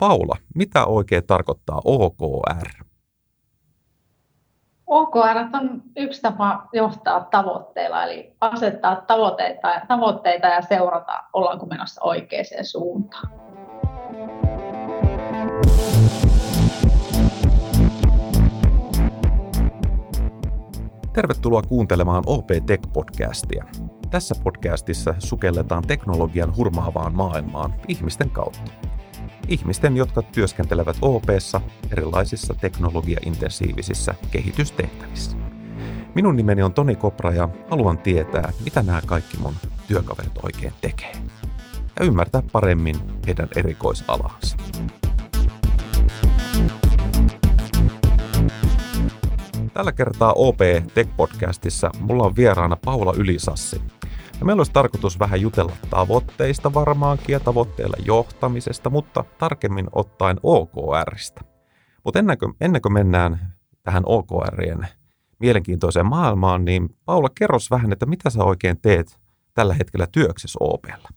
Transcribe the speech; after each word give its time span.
Paula, 0.00 0.36
mitä 0.54 0.86
oikein 0.86 1.26
tarkoittaa 1.26 1.80
OKR? 1.84 2.84
OKR 4.86 5.38
on 5.54 5.82
yksi 5.96 6.22
tapa 6.22 6.68
johtaa 6.72 7.20
tavoitteilla, 7.30 8.04
eli 8.04 8.36
asettaa 8.40 8.96
tavoitteita, 8.96 9.80
tavoitteita 9.88 10.46
ja 10.46 10.62
seurata, 10.62 11.24
ollaanko 11.32 11.66
menossa 11.66 12.00
oikeaan 12.04 12.64
suuntaan. 12.64 13.32
Tervetuloa 21.12 21.62
kuuntelemaan 21.62 22.22
OP 22.26 22.50
Tech-podcastia. 22.50 23.64
Tässä 24.10 24.34
podcastissa 24.44 25.14
sukelletaan 25.18 25.86
teknologian 25.86 26.56
hurmaavaan 26.56 27.14
maailmaan 27.14 27.74
ihmisten 27.88 28.30
kautta. 28.30 28.89
Ihmisten, 29.50 29.96
jotka 29.96 30.22
työskentelevät 30.22 30.96
OPssa 31.02 31.60
erilaisissa 31.92 32.54
teknologiaintensiivisissä 32.54 34.14
kehitystehtävissä. 34.30 35.36
Minun 36.14 36.36
nimeni 36.36 36.62
on 36.62 36.74
Toni 36.74 36.96
Kopra 36.96 37.32
ja 37.32 37.48
haluan 37.70 37.98
tietää, 37.98 38.52
mitä 38.64 38.82
nämä 38.82 39.02
kaikki 39.06 39.36
mun 39.36 39.54
työkaverit 39.88 40.38
oikein 40.42 40.72
tekee. 40.80 41.12
Ja 42.00 42.06
ymmärtää 42.06 42.42
paremmin 42.52 42.96
heidän 43.26 43.48
erikoisalaansa. 43.56 44.56
Tällä 49.74 49.92
kertaa 49.92 50.32
OP 50.32 50.60
Tech-podcastissa 50.94 51.90
mulla 52.00 52.24
on 52.24 52.36
vieraana 52.36 52.76
Paula 52.84 53.14
Ylisassi. 53.16 53.80
Ja 54.40 54.46
meillä 54.46 54.60
olisi 54.60 54.72
tarkoitus 54.72 55.18
vähän 55.18 55.40
jutella 55.40 55.72
tavoitteista 55.90 56.74
varmaankin 56.74 57.32
ja 57.32 57.40
tavoitteilla 57.40 57.96
johtamisesta, 58.06 58.90
mutta 58.90 59.24
tarkemmin 59.38 59.86
ottaen 59.92 60.36
OKRista. 60.42 61.44
Mutta 62.04 62.18
ennen 62.18 62.38
kuin, 62.38 62.54
ennen 62.60 62.82
kuin 62.82 62.92
mennään 62.92 63.54
tähän 63.82 64.02
OKRien 64.06 64.88
mielenkiintoiseen 65.38 66.06
maailmaan, 66.06 66.64
niin 66.64 66.88
Paula, 67.04 67.28
kerros 67.38 67.70
vähän, 67.70 67.92
että 67.92 68.06
mitä 68.06 68.30
sä 68.30 68.44
oikein 68.44 68.80
teet 68.82 69.18
tällä 69.54 69.74
hetkellä 69.74 70.06
työksessä 70.12 70.58
OPlla? 70.60 71.08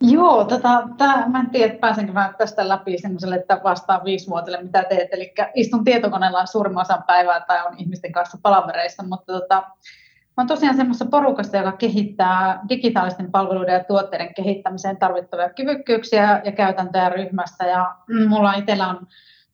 Joo, 0.00 0.44
tota, 0.44 0.88
tää, 0.98 1.28
mä 1.28 1.40
en 1.40 1.50
tiedä, 1.50 1.74
pääsenkö 1.74 2.12
mä 2.12 2.34
tästä 2.38 2.68
läpi 2.68 2.98
semmoiselle, 2.98 3.36
että 3.36 3.60
vastaan 3.64 4.04
viisivuotelle, 4.04 4.62
mitä 4.62 4.84
teet. 4.84 5.08
Eli 5.12 5.34
istun 5.54 5.84
tietokoneella 5.84 6.46
suurimman 6.46 6.82
osan 6.82 7.02
päivää 7.02 7.40
tai 7.40 7.66
on 7.66 7.74
ihmisten 7.78 8.12
kanssa 8.12 8.38
palavereissa, 8.42 9.02
mutta 9.02 9.32
tota, 9.32 9.62
mä 10.36 10.46
tosiaan 10.46 10.76
semmoisessa 10.76 11.06
porukassa, 11.10 11.56
joka 11.56 11.72
kehittää 11.72 12.60
digitaalisten 12.68 13.30
palveluiden 13.30 13.74
ja 13.74 13.84
tuotteiden 13.84 14.34
kehittämiseen 14.34 14.96
tarvittavia 14.96 15.50
kyvykkyyksiä 15.50 16.42
ja 16.44 16.52
käytäntöjä 16.52 17.08
ryhmässä. 17.08 17.64
Ja 17.64 17.94
mulla 18.28 18.54
itsellä 18.54 18.88
on 18.88 19.06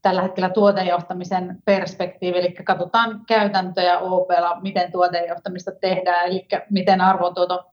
tällä 0.02 0.22
hetkellä 0.22 0.48
tuotejohtamisen 0.48 1.62
perspektiivi, 1.64 2.38
eli 2.38 2.52
katsotaan 2.52 3.20
käytäntöjä 3.26 3.98
OPlla, 3.98 4.60
miten 4.60 4.92
tuotejohtamista 4.92 5.70
tehdään, 5.80 6.26
eli 6.26 6.46
miten 6.70 7.00
arvotuoto 7.00 7.64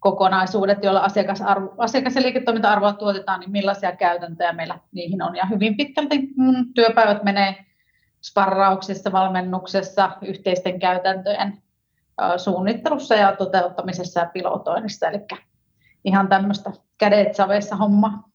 kokonaisuudet, 0.00 0.84
joilla 0.84 1.00
asiakas, 1.00 1.42
arvo, 1.42 1.74
asiakas- 1.78 2.16
ja 2.16 2.22
liiketoiminta-arvoa 2.22 2.92
tuotetaan, 2.92 3.40
niin 3.40 3.50
millaisia 3.50 3.96
käytäntöjä 3.96 4.52
meillä 4.52 4.78
niihin 4.92 5.22
on. 5.22 5.36
Ja 5.36 5.46
hyvin 5.46 5.76
pitkälti 5.76 6.28
työpäivät 6.74 7.24
menee 7.24 7.64
sparrauksessa, 8.22 9.12
valmennuksessa, 9.12 10.10
yhteisten 10.22 10.78
käytäntöjen 10.78 11.63
suunnittelussa 12.36 13.14
ja 13.14 13.36
toteuttamisessa 13.36 14.20
ja 14.20 14.26
pilotoinnissa. 14.26 15.08
Eli 15.08 15.26
ihan 16.04 16.28
tämmöistä 16.28 16.72
kädet 16.98 17.34
saveissa 17.34 17.76
hommaa. 17.76 18.28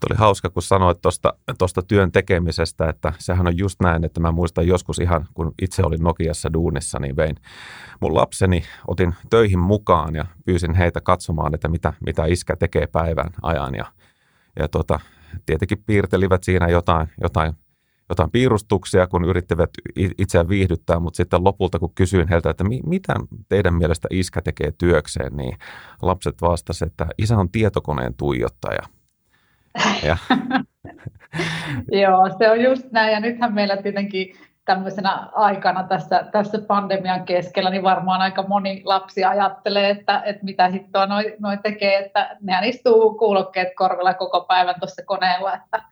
Tuo 0.00 0.08
oli 0.10 0.18
hauska, 0.18 0.50
kun 0.50 0.62
sanoit 0.62 0.98
tuosta 1.58 1.82
työn 1.82 2.12
tekemisestä, 2.12 2.88
että 2.88 3.12
sehän 3.18 3.46
on 3.46 3.58
just 3.58 3.80
näin, 3.82 4.04
että 4.04 4.20
mä 4.20 4.32
muistan 4.32 4.66
joskus 4.66 4.98
ihan, 4.98 5.26
kun 5.34 5.54
itse 5.62 5.82
olin 5.84 6.02
Nokiassa 6.02 6.52
duunissa, 6.52 6.98
niin 6.98 7.16
vein 7.16 7.36
mun 8.00 8.14
lapseni, 8.14 8.62
otin 8.86 9.14
töihin 9.30 9.58
mukaan 9.58 10.14
ja 10.14 10.24
pyysin 10.44 10.74
heitä 10.74 11.00
katsomaan, 11.00 11.54
että 11.54 11.68
mitä, 11.68 11.92
mitä 12.06 12.24
iskä 12.24 12.56
tekee 12.56 12.86
päivän 12.86 13.30
ajan. 13.42 13.74
Ja, 13.74 13.84
ja 14.58 14.68
tota, 14.68 15.00
tietenkin 15.46 15.82
piirtelivät 15.86 16.44
siinä 16.44 16.68
jotain, 16.68 17.08
jotain 17.22 17.52
jotain 18.08 18.30
piirustuksia, 18.30 19.06
kun 19.06 19.24
yrittivät 19.24 19.70
itseään 20.18 20.48
viihdyttää, 20.48 21.00
mutta 21.00 21.16
sitten 21.16 21.44
lopulta, 21.44 21.78
kun 21.78 21.94
kysyin 21.94 22.28
heiltä, 22.28 22.50
että 22.50 22.64
mitä 22.86 23.14
teidän 23.48 23.74
mielestä 23.74 24.08
iskä 24.10 24.42
tekee 24.42 24.72
työkseen, 24.78 25.36
niin 25.36 25.58
lapset 26.02 26.42
vastasivat, 26.42 26.92
että 26.92 27.06
isä 27.18 27.36
on 27.36 27.50
tietokoneen 27.50 28.14
tuijottaja– 28.14 28.82
ja. 30.02 30.16
Joo, 32.02 32.30
se 32.38 32.50
on 32.50 32.60
just 32.60 32.92
näin. 32.92 33.12
Ja 33.12 33.20
nythän 33.20 33.54
meillä 33.54 33.76
tietenkin 33.76 34.36
tämmöisenä 34.64 35.28
aikana 35.32 35.82
tässä, 35.82 36.24
tässä 36.32 36.58
pandemian 36.58 37.24
keskellä, 37.24 37.70
niin 37.70 37.82
varmaan 37.82 38.20
aika 38.20 38.42
moni 38.42 38.82
lapsi 38.84 39.24
ajattelee, 39.24 39.90
että, 39.90 40.22
että 40.24 40.44
mitä 40.44 40.68
hittoa 40.68 41.06
noi, 41.06 41.36
noi 41.38 41.58
tekee, 41.62 41.98
että 41.98 42.36
nehän 42.40 42.64
istuu 42.64 43.14
kuulokkeet 43.14 43.68
korvilla 43.76 44.14
koko 44.14 44.40
päivän 44.40 44.80
tuossa 44.80 45.02
koneella, 45.06 45.54
että, 45.54 45.82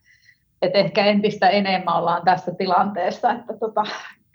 että 0.62 0.78
ehkä 0.78 1.04
entistä 1.04 1.48
enemmän 1.48 1.96
ollaan 1.96 2.22
tässä 2.24 2.54
tilanteessa, 2.54 3.32
että 3.32 3.52
tota, 3.60 3.84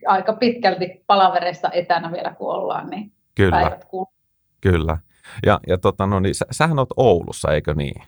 aika 0.08 0.34
pitkälti 0.34 1.04
palavereissa 1.08 1.70
etänä 1.74 2.12
vielä 2.12 2.34
kun 2.34 2.54
ollaan, 2.54 2.90
niin 2.90 3.12
Kyllä. 3.36 3.52
päivät 3.52 3.86
kuuluu. 3.86 4.14
Kyllä. 4.62 4.98
Ja, 5.46 5.60
ja 5.68 5.78
tota, 5.78 6.06
no 6.06 6.20
niin, 6.20 6.36
sä, 6.36 6.46
sähän 6.52 6.80
oot 6.80 6.90
Oulussa, 6.98 7.52
eikö 7.54 7.74
niin? 7.74 8.04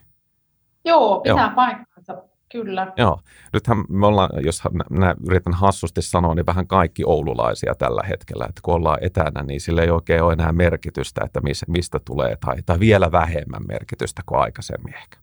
Joo, 0.85 1.19
pitää 1.19 1.46
Joo. 1.46 1.56
paikkansa, 1.56 2.24
kyllä. 2.51 2.94
Joo, 2.97 3.19
nythän 3.53 3.78
me 3.90 4.07
ollaan, 4.07 4.30
jos 4.45 4.62
minä 4.90 5.16
yritän 5.28 5.53
hassusti 5.53 6.01
sanoa, 6.01 6.35
niin 6.35 6.45
vähän 6.45 6.68
kaikki 6.68 7.03
oululaisia 7.06 7.75
tällä 7.75 8.03
hetkellä, 8.09 8.45
että 8.50 8.62
kun 8.63 8.74
ollaan 8.74 8.97
etänä, 9.01 9.44
niin 9.44 9.62
sillä 9.62 9.81
ei 9.81 9.90
oikein 9.90 10.24
ole 10.24 10.34
enää 10.34 10.51
merkitystä, 10.51 11.22
että 11.25 11.41
mistä 11.68 12.00
tulee, 12.06 12.38
tai, 12.45 12.56
tai 12.66 12.80
vielä 12.80 13.12
vähemmän 13.12 13.62
merkitystä 13.68 14.22
kuin 14.25 14.41
aikaisemmin 14.41 14.95
ehkä. 14.95 15.22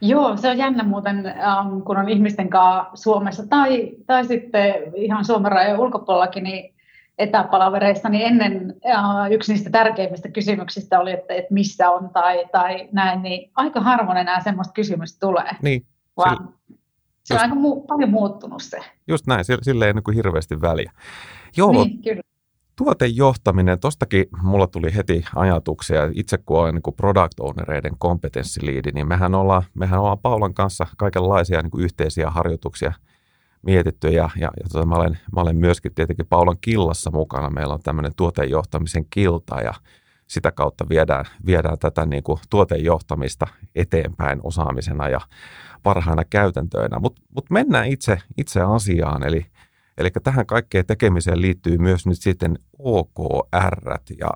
Joo, 0.00 0.36
se 0.36 0.50
on 0.50 0.58
jännä 0.58 0.84
muuten, 0.84 1.26
ähm, 1.26 1.80
kun 1.80 1.96
on 1.96 2.08
ihmisten 2.08 2.50
kanssa 2.50 2.90
Suomessa 2.94 3.46
tai, 3.46 3.90
tai 4.06 4.24
sitten 4.24 4.74
ihan 4.94 5.24
Suomen 5.24 5.52
rajojen 5.52 5.78
ulkopuolellakin, 5.78 6.44
niin 6.44 6.74
etäpalavereissa, 7.18 8.08
niin 8.08 8.26
ennen 8.26 8.74
äh, 8.86 9.32
yksi 9.32 9.52
niistä 9.52 9.70
tärkeimmistä 9.70 10.28
kysymyksistä 10.28 11.00
oli, 11.00 11.12
että, 11.12 11.34
että 11.34 11.54
missä 11.54 11.90
on 11.90 12.10
tai, 12.10 12.44
tai 12.52 12.88
näin, 12.92 13.22
niin 13.22 13.50
aika 13.54 13.80
harvoin 13.80 14.18
enää 14.18 14.40
semmoista 14.40 14.72
kysymystä 14.72 15.20
tulee. 15.20 15.50
Niin. 15.62 15.86
Vaan 16.16 16.36
sillä, 16.36 16.50
se 17.22 17.34
on 17.34 17.40
just, 17.40 17.42
aika 17.42 17.54
mu- 17.54 17.86
paljon 17.86 18.10
muuttunut 18.10 18.62
se. 18.62 18.78
Just 19.08 19.26
näin, 19.26 19.44
sille 19.62 19.86
ei 19.86 19.92
niin 19.92 20.14
hirveästi 20.14 20.60
väliä. 20.60 20.92
Joo, 21.56 21.72
niin, 21.72 22.02
kyllä. 22.02 22.22
Tuotejohtaminen, 22.78 23.80
tostakin 23.80 24.26
mulla 24.42 24.66
tuli 24.66 24.94
heti 24.94 25.24
ajatuksia. 25.36 26.00
Itse 26.14 26.38
kun 26.38 26.58
olen 26.58 26.74
niin 26.74 26.94
product 26.96 27.40
ownereiden 27.40 27.98
kompetenssiliidi, 27.98 28.90
niin 28.94 29.08
mehän 29.08 29.34
ollaan, 29.34 29.62
mehän 29.74 30.00
ollaan 30.00 30.18
Paulan 30.18 30.54
kanssa 30.54 30.86
kaikenlaisia 30.96 31.62
niin 31.62 31.82
yhteisiä 31.82 32.30
harjoituksia– 32.30 32.92
mietitty 33.62 34.08
ja, 34.08 34.30
ja, 34.36 34.50
ja 34.62 34.68
tota, 34.72 34.86
mä, 34.86 34.94
olen, 34.94 35.18
mä 35.34 35.40
olen 35.40 35.56
myöskin 35.56 35.94
tietenkin 35.94 36.26
Paulan 36.26 36.56
killassa 36.60 37.10
mukana. 37.10 37.50
Meillä 37.50 37.74
on 37.74 37.82
tämmöinen 37.82 38.12
tuotejohtamisen 38.16 39.06
kilta 39.10 39.60
ja 39.60 39.74
sitä 40.26 40.52
kautta 40.52 40.88
viedään, 40.88 41.24
viedään 41.46 41.78
tätä 41.78 42.06
niin 42.06 42.22
kuin 42.22 42.38
tuotejohtamista 42.50 43.46
eteenpäin 43.74 44.40
osaamisena 44.42 45.08
ja 45.08 45.20
parhaina 45.82 46.24
käytäntöinä. 46.24 46.98
Mutta 46.98 47.22
mut 47.34 47.50
mennään 47.50 47.86
itse, 47.86 48.18
itse 48.36 48.60
asiaan, 48.60 49.22
eli, 49.26 49.46
eli 49.98 50.10
tähän 50.24 50.46
kaikkeen 50.46 50.86
tekemiseen 50.86 51.42
liittyy 51.42 51.78
myös 51.78 52.06
nyt 52.06 52.18
sitten 52.20 52.58
OKR 52.78 53.98
ja, 54.18 54.30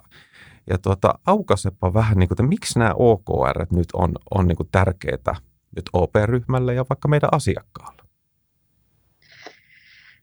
ja 0.71 0.79
tuota, 0.79 1.15
aukasepa 1.27 1.95
vähän, 1.95 2.19
niin 2.19 2.29
kuin, 2.29 2.35
että 2.35 2.49
miksi 2.49 2.79
nämä 2.79 2.95
OKR 2.97 3.67
nyt 3.73 3.89
on, 3.95 4.13
on 4.35 4.49
niin 4.49 4.57
tärkeitä 4.73 5.35
nyt 5.77 5.91
OP-ryhmälle 5.93 6.75
ja 6.75 6.85
vaikka 6.91 7.09
meidän 7.09 7.29
asiakkaalle? 7.33 8.03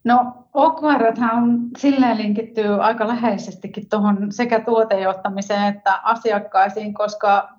No 0.03 0.47
OKR 0.53 1.03
on 1.33 1.69
silleen 1.77 2.18
linkittyy 2.18 2.83
aika 2.83 3.07
läheisestikin 3.07 3.89
tuohon 3.89 4.31
sekä 4.31 4.59
tuotejohtamiseen 4.59 5.75
että 5.75 6.00
asiakkaisiin, 6.03 6.94
koska 6.94 7.50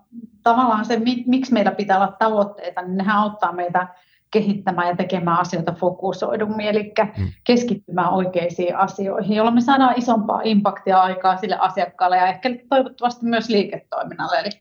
tavallaan 0.43 0.85
se, 0.85 1.01
miksi 1.27 1.53
meillä 1.53 1.71
pitää 1.71 1.97
olla 1.97 2.17
tavoitteita, 2.19 2.83
niin 2.83 2.97
nehän 2.97 3.17
auttaa 3.17 3.53
meitä 3.53 3.89
kehittämään 4.31 4.89
ja 4.89 4.97
tekemään 4.97 5.41
asioita 5.41 5.73
fokusoidummin, 5.73 6.67
eli 6.67 6.93
hmm. 7.17 7.29
keskittymään 7.45 8.13
oikeisiin 8.13 8.77
asioihin, 8.77 9.37
jolloin 9.37 9.55
me 9.55 9.61
saadaan 9.61 9.99
isompaa 9.99 10.41
impaktia 10.45 11.03
aikaa 11.03 11.37
sille 11.37 11.57
asiakkaalle 11.59 12.17
ja 12.17 12.27
ehkä 12.27 12.51
toivottavasti 12.69 13.27
myös 13.27 13.49
liiketoiminnalle. 13.49 14.39
Eli, 14.39 14.53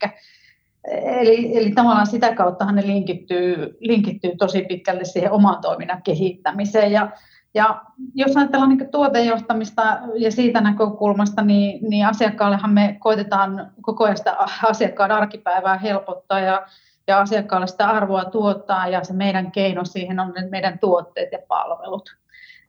eli, 1.05 1.57
eli 1.57 1.71
tavallaan 1.71 2.07
sitä 2.07 2.35
kauttahan 2.35 2.75
ne 2.75 2.81
linkittyy, 2.87 3.77
linkittyy 3.79 4.31
tosi 4.37 4.61
pitkälti 4.61 5.05
siihen 5.05 5.31
oman 5.31 5.61
toiminnan 5.61 6.01
kehittämiseen. 6.03 6.91
Ja 6.91 7.09
ja 7.53 7.81
jos 8.15 8.37
ajatellaan 8.37 8.69
niin 8.69 8.91
tuotejohtamista 8.91 9.99
ja 10.15 10.31
siitä 10.31 10.61
näkökulmasta, 10.61 11.41
niin, 11.41 11.89
niin 11.89 12.07
asiakkaallehan 12.07 12.73
me 12.73 12.97
koitetaan 12.99 13.71
koko 13.81 14.03
ajan 14.03 14.17
sitä 14.17 14.35
asiakkaan 14.63 15.11
arkipäivää 15.11 15.77
helpottaa 15.77 16.39
ja, 16.39 16.67
ja 17.09 17.19
asiakkaalle 17.19 17.67
sitä 17.67 17.89
arvoa 17.89 18.25
tuottaa 18.25 18.87
ja 18.87 19.03
se 19.03 19.13
meidän 19.13 19.51
keino 19.51 19.85
siihen 19.85 20.19
on 20.19 20.33
meidän 20.49 20.79
tuotteet 20.79 21.31
ja 21.31 21.39
palvelut. 21.47 22.15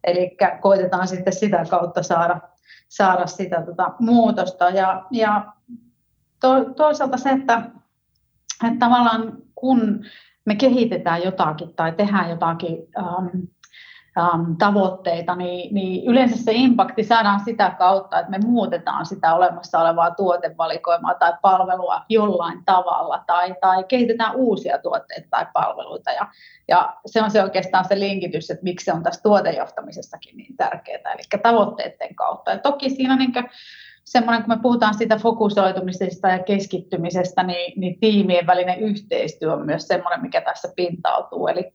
Eli 0.04 0.36
koitetaan 0.60 1.08
sitten 1.08 1.32
sitä 1.32 1.64
kautta 1.70 2.02
saada, 2.02 2.40
saada 2.88 3.26
sitä 3.26 3.62
tota 3.62 3.94
muutosta. 3.98 4.70
Ja, 4.70 5.06
ja 5.10 5.44
to, 6.40 6.64
toisaalta 6.64 7.16
se, 7.16 7.30
että, 7.30 7.62
että 8.66 8.78
tavallaan 8.78 9.38
kun 9.54 10.04
me 10.44 10.54
kehitetään 10.54 11.22
jotakin 11.22 11.74
tai 11.74 11.92
tehdään 11.92 12.30
jotakin 12.30 12.76
ähm, 12.98 13.26
ähm, 14.20 14.56
tavoitteita, 14.58 15.34
niin, 15.34 15.74
niin 15.74 16.04
yleensä 16.06 16.44
se 16.44 16.52
impakti 16.52 17.04
saadaan 17.04 17.40
sitä 17.40 17.70
kautta, 17.78 18.18
että 18.20 18.30
me 18.30 18.38
muutetaan 18.46 19.06
sitä 19.06 19.34
olemassa 19.34 19.80
olevaa 19.80 20.10
tuotevalikoimaa 20.10 21.14
tai 21.14 21.32
palvelua 21.42 22.02
jollain 22.08 22.64
tavalla 22.64 23.24
tai, 23.26 23.54
tai 23.60 23.84
kehitetään 23.84 24.36
uusia 24.36 24.78
tuotteita 24.78 25.26
tai 25.30 25.46
palveluita. 25.52 26.10
Ja, 26.10 26.28
ja 26.68 26.96
se 27.06 27.22
on 27.22 27.30
se 27.30 27.42
oikeastaan 27.42 27.84
se 27.84 27.98
linkitys, 27.98 28.50
että 28.50 28.64
miksi 28.64 28.84
se 28.84 28.92
on 28.92 29.02
tässä 29.02 29.22
tuotejohtamisessakin 29.22 30.36
niin 30.36 30.56
tärkeää, 30.56 31.12
eli 31.12 31.42
tavoitteiden 31.42 32.14
kautta. 32.14 32.50
Ja 32.50 32.58
toki 32.58 32.90
siinä 32.90 33.16
niin 33.16 33.32
kuin, 33.32 33.44
semmoinen, 34.10 34.42
kun 34.42 34.54
me 34.54 34.62
puhutaan 34.62 34.94
siitä 34.94 35.16
fokusoitumisesta 35.16 36.28
ja 36.28 36.38
keskittymisestä, 36.38 37.42
niin, 37.42 37.80
niin 37.80 38.00
tiimien 38.00 38.46
välinen 38.46 38.78
yhteistyö 38.78 39.52
on 39.52 39.66
myös 39.66 39.88
semmoinen, 39.88 40.22
mikä 40.22 40.40
tässä 40.40 40.68
pintautuu. 40.76 41.48
Eli 41.48 41.72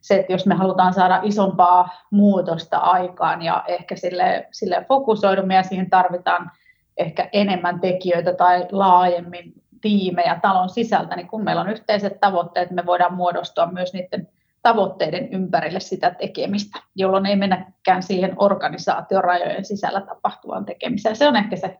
se, 0.00 0.14
että 0.14 0.32
jos 0.32 0.46
me 0.46 0.54
halutaan 0.54 0.94
saada 0.94 1.20
isompaa 1.22 1.88
muutosta 2.10 2.78
aikaan 2.78 3.42
ja 3.42 3.64
ehkä 3.68 3.96
sille, 3.96 4.48
sille 4.52 4.84
fokusoidumme 4.88 5.54
ja 5.54 5.62
siihen 5.62 5.90
tarvitaan 5.90 6.50
ehkä 6.96 7.28
enemmän 7.32 7.80
tekijöitä 7.80 8.34
tai 8.34 8.66
laajemmin 8.72 9.52
tiimejä 9.80 10.38
talon 10.42 10.68
sisältä, 10.68 11.16
niin 11.16 11.28
kun 11.28 11.44
meillä 11.44 11.62
on 11.62 11.70
yhteiset 11.70 12.20
tavoitteet, 12.20 12.70
me 12.70 12.86
voidaan 12.86 13.14
muodostua 13.14 13.66
myös 13.66 13.92
niiden 13.92 14.28
tavoitteiden 14.64 15.28
ympärille 15.32 15.80
sitä 15.80 16.10
tekemistä, 16.10 16.78
jolloin 16.94 17.26
ei 17.26 17.36
mennäkään 17.36 18.02
siihen 18.02 18.32
organisaation 18.36 19.24
rajojen 19.24 19.64
sisällä 19.64 20.00
tapahtuvaan 20.00 20.64
tekemiseen. 20.64 21.16
Se 21.16 21.28
on 21.28 21.36
ehkä 21.36 21.56
se 21.56 21.78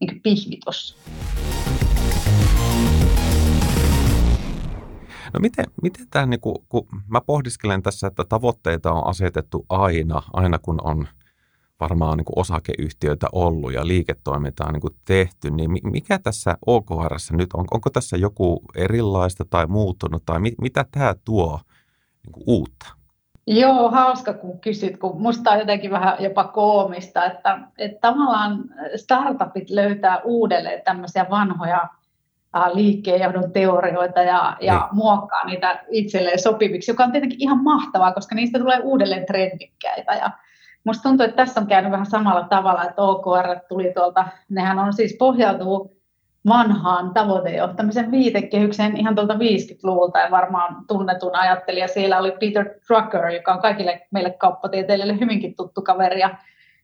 niin 0.00 0.20
pihvi 0.22 0.58
tuossa. 0.64 0.96
No 5.34 5.40
miten, 5.40 5.64
miten 5.82 6.06
tämä, 6.10 6.26
niin 6.26 6.40
kun, 6.40 6.64
kun 6.68 6.86
mä 7.08 7.20
pohdiskelen 7.20 7.82
tässä, 7.82 8.06
että 8.06 8.24
tavoitteita 8.28 8.92
on 8.92 9.06
asetettu 9.06 9.66
aina, 9.68 10.22
aina 10.32 10.58
kun 10.58 10.80
on 10.82 11.06
varmaan 11.80 12.16
niin 12.16 12.26
osakeyhtiöitä 12.36 13.26
ollut 13.32 13.72
ja 13.72 13.86
liiketoimintaa 13.86 14.72
niin 14.72 14.96
tehty, 15.04 15.50
niin 15.50 15.70
mikä 15.82 16.18
tässä 16.18 16.58
OKR 16.66 17.14
nyt 17.30 17.52
on? 17.54 17.64
Onko 17.70 17.90
tässä 17.90 18.16
joku 18.16 18.62
erilaista 18.74 19.44
tai 19.50 19.66
muuttunut 19.66 20.22
tai 20.26 20.40
mit, 20.40 20.54
mitä 20.60 20.84
tämä 20.90 21.14
tuo 21.24 21.60
niin 22.26 22.32
kuin 22.32 22.44
uutta? 22.46 22.86
Joo, 23.46 23.90
hauska 23.90 24.34
kun 24.34 24.60
kysyt, 24.60 24.96
kun 24.96 25.22
musta 25.22 25.50
on 25.50 25.58
jotenkin 25.58 25.90
vähän 25.90 26.16
jopa 26.18 26.44
koomista, 26.44 27.24
että, 27.24 27.58
että 27.78 27.98
tavallaan 28.00 28.64
startupit 28.96 29.70
löytää 29.70 30.20
uudelleen 30.24 30.82
tämmöisiä 30.84 31.26
vanhoja 31.30 31.88
liikkeenjohdon 32.72 33.52
teorioita 33.52 34.22
ja, 34.22 34.56
ja 34.60 34.72
niin. 34.78 34.88
muokkaa 34.92 35.44
niitä 35.44 35.84
itselleen 35.90 36.42
sopiviksi, 36.42 36.90
joka 36.90 37.04
on 37.04 37.12
tietenkin 37.12 37.42
ihan 37.42 37.64
mahtavaa, 37.64 38.12
koska 38.12 38.34
niistä 38.34 38.58
tulee 38.58 38.80
uudelleen 38.82 39.26
trendikkäitä. 39.26 40.14
Ja 40.14 40.30
musta 40.84 41.02
tuntuu, 41.02 41.24
että 41.26 41.36
tässä 41.36 41.60
on 41.60 41.66
käynyt 41.66 41.92
vähän 41.92 42.06
samalla 42.06 42.48
tavalla, 42.48 42.84
että 42.84 43.02
OKR 43.02 43.60
tuli 43.68 43.92
tuolta, 43.94 44.28
nehän 44.48 44.78
on 44.78 44.92
siis 44.92 45.16
pohjautuu 45.18 45.95
vanhaan 46.48 47.14
tavoitejohtamisen 47.14 48.10
viitekehykseen 48.10 48.96
ihan 48.96 49.14
tuolta 49.14 49.34
50-luvulta 49.34 50.18
ja 50.18 50.30
varmaan 50.30 50.76
tunnetun 50.88 51.36
ajattelija 51.36 51.88
siellä 51.88 52.18
oli 52.18 52.30
Peter 52.30 52.64
Drucker, 52.88 53.28
joka 53.28 53.52
on 53.52 53.62
kaikille 53.62 54.06
meille 54.10 54.30
kauppatieteilijöille 54.30 55.20
hyvinkin 55.20 55.56
tuttu 55.56 55.82
kaveri 55.82 56.20
ja, 56.20 56.38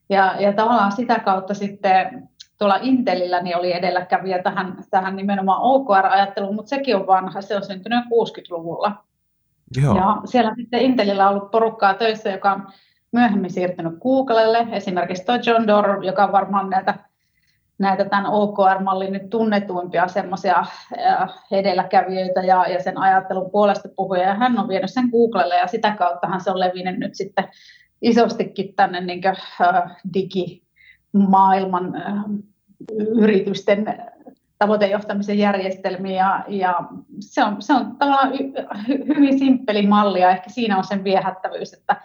ja, 0.08 0.34
ja 0.38 0.52
tavallaan 0.52 0.92
sitä 0.92 1.18
kautta 1.18 1.54
sitten 1.54 2.28
tuolla 2.58 2.78
Intelillä 2.82 3.42
niin 3.42 3.56
oli 3.56 3.72
edelläkävijä 3.72 4.42
tähän, 4.42 4.76
tähän 4.90 5.16
nimenomaan 5.16 5.62
OKR-ajatteluun, 5.62 6.54
mutta 6.54 6.68
sekin 6.68 6.96
on 6.96 7.06
vanha, 7.06 7.40
se 7.40 7.56
on 7.56 7.64
syntynyt 7.64 8.04
60-luvulla. 8.04 9.04
Joo. 9.82 9.96
Ja 9.96 10.16
siellä 10.24 10.54
sitten 10.56 10.80
Intelillä 10.80 11.28
on 11.28 11.34
ollut 11.34 11.50
porukkaa 11.50 11.94
töissä, 11.94 12.30
joka 12.30 12.52
on 12.52 12.66
myöhemmin 13.12 13.50
siirtynyt 13.50 13.98
Googlelle, 14.02 14.66
esimerkiksi 14.72 15.24
tuo 15.24 15.34
John 15.46 15.66
Doerr, 15.66 16.04
joka 16.04 16.24
on 16.24 16.32
varmaan 16.32 16.70
näitä 16.70 16.94
näitä 17.78 18.04
tämän 18.04 18.26
OKR-mallin 18.26 19.12
nyt 19.12 19.30
tunnetuimpia 19.30 20.08
semmoisia 20.08 20.64
edelläkävijöitä 21.50 22.40
ja, 22.40 22.66
ja 22.68 22.82
sen 22.82 22.98
ajattelun 22.98 23.50
puolesta 23.50 23.88
puhuja. 23.96 24.22
Ja 24.22 24.34
hän 24.34 24.58
on 24.58 24.68
vienyt 24.68 24.90
sen 24.90 25.08
Googlelle 25.10 25.56
ja 25.56 25.66
sitä 25.66 25.96
kauttahan 25.98 26.40
se 26.40 26.50
on 26.50 26.60
levinnyt 26.60 26.98
nyt 26.98 27.14
sitten 27.14 27.48
isostikin 28.02 28.74
tänne 28.74 29.00
niin 29.00 29.20
kuin, 29.22 29.36
äh, 29.60 29.96
digimaailman 30.14 31.96
äh, 31.96 32.24
yritysten 32.98 33.86
tavoitejohtamisen 34.58 35.38
järjestelmiin 35.38 36.16
ja, 36.16 36.44
ja 36.48 36.74
se, 37.20 37.44
on, 37.44 37.62
se 37.62 37.72
on 37.72 37.96
tavallaan 37.96 38.32
hy, 38.32 38.52
hyvin 38.88 39.38
simppeli 39.38 39.86
malli 39.86 40.20
ja 40.20 40.30
ehkä 40.30 40.50
siinä 40.50 40.78
on 40.78 40.84
sen 40.84 41.04
viehättävyys, 41.04 41.72
että 41.72 41.96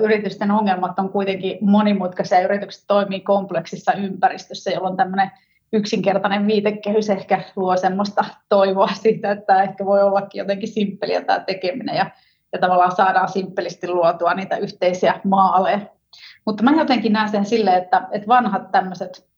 yritysten 0.00 0.50
ongelmat 0.50 0.98
on 0.98 1.08
kuitenkin 1.08 1.58
monimutkaisia. 1.60 2.40
Yritykset 2.40 2.84
toimii 2.86 3.20
kompleksissa 3.20 3.92
ympäristössä, 3.92 4.70
jolloin 4.70 4.96
tämmöinen 4.96 5.30
yksinkertainen 5.72 6.46
viitekehys 6.46 7.10
ehkä 7.10 7.40
luo 7.56 7.76
semmoista 7.76 8.24
toivoa 8.48 8.88
siitä, 9.02 9.30
että 9.30 9.62
ehkä 9.62 9.84
voi 9.84 10.02
ollakin 10.02 10.38
jotenkin 10.38 10.68
simppeliä 10.68 11.20
tämä 11.24 11.40
tekeminen 11.40 11.96
ja, 11.96 12.10
ja 12.52 12.58
tavallaan 12.58 12.96
saadaan 12.96 13.28
simppelisti 13.28 13.88
luotua 13.88 14.34
niitä 14.34 14.56
yhteisiä 14.56 15.20
maaleja. 15.24 15.80
Mutta 16.44 16.62
mä 16.62 16.70
jotenkin 16.78 17.12
näen 17.12 17.28
sen 17.28 17.44
silleen, 17.44 17.82
että, 17.82 18.08
että 18.12 18.28
vanhat 18.28 18.70
tämmöiset 18.70 19.30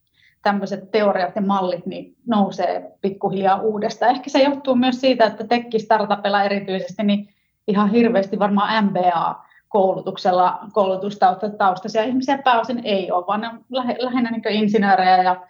tämmöiset 0.43 0.91
teoriat 0.91 1.37
ja 1.37 1.43
mallit 1.43 1.87
niin 1.87 2.17
nousee 2.27 2.93
pikkuhiljaa 3.01 3.61
uudestaan. 3.61 4.11
Ehkä 4.11 4.31
se 4.31 4.43
johtuu 4.43 4.75
myös 4.75 5.01
siitä, 5.01 5.27
että 5.27 5.45
tekki-startupilla 5.45 6.43
erityisesti 6.43 7.03
niin 7.03 7.29
ihan 7.69 7.91
hirveästi 7.91 8.39
varmaan 8.39 8.85
MBA 8.85 9.45
koulutuksella 9.73 10.59
koulutustaustaisia 10.73 12.05
ihmisiä 12.05 12.39
pääosin 12.39 12.81
ei 12.85 13.11
ole, 13.11 13.27
vaan 13.27 13.41
ne 13.41 13.49
on 13.49 13.61
lähinnä 13.99 14.31
niin 14.31 14.43
insinöörejä 14.49 15.23
ja, 15.23 15.47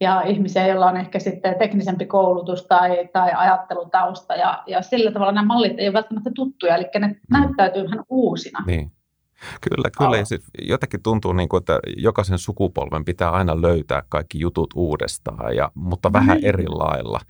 ja 0.00 0.22
ihmisiä, 0.22 0.66
joilla 0.66 0.86
on 0.86 0.96
ehkä 0.96 1.18
sitten 1.18 1.58
teknisempi 1.58 2.06
koulutus 2.06 2.66
tai, 2.66 3.08
tai 3.12 3.32
ajattelutausta. 3.36 4.34
Ja, 4.34 4.62
ja 4.66 4.82
sillä 4.82 5.10
tavalla 5.10 5.32
nämä 5.32 5.46
mallit 5.46 5.78
ei 5.78 5.88
ole 5.88 5.92
välttämättä 5.92 6.30
tuttuja, 6.34 6.76
eli 6.76 6.84
ne 6.98 7.06
mm. 7.06 7.14
näyttäytyy 7.30 7.84
vähän 7.84 8.04
uusina. 8.08 8.64
Niin. 8.66 8.92
Kyllä, 9.60 9.90
kyllä. 9.98 10.16
Ja 10.16 10.24
jotenkin 10.68 11.02
tuntuu, 11.02 11.32
niin 11.32 11.48
kuin, 11.48 11.58
että 11.58 11.78
jokaisen 11.96 12.38
sukupolven 12.38 13.04
pitää 13.04 13.30
aina 13.30 13.62
löytää 13.62 14.02
kaikki 14.08 14.40
jutut 14.40 14.70
uudestaan, 14.74 15.56
ja, 15.56 15.70
mutta 15.74 16.12
vähän 16.12 16.38
mm. 16.38 16.44
eri 16.44 16.68
lailla. 16.68 17.20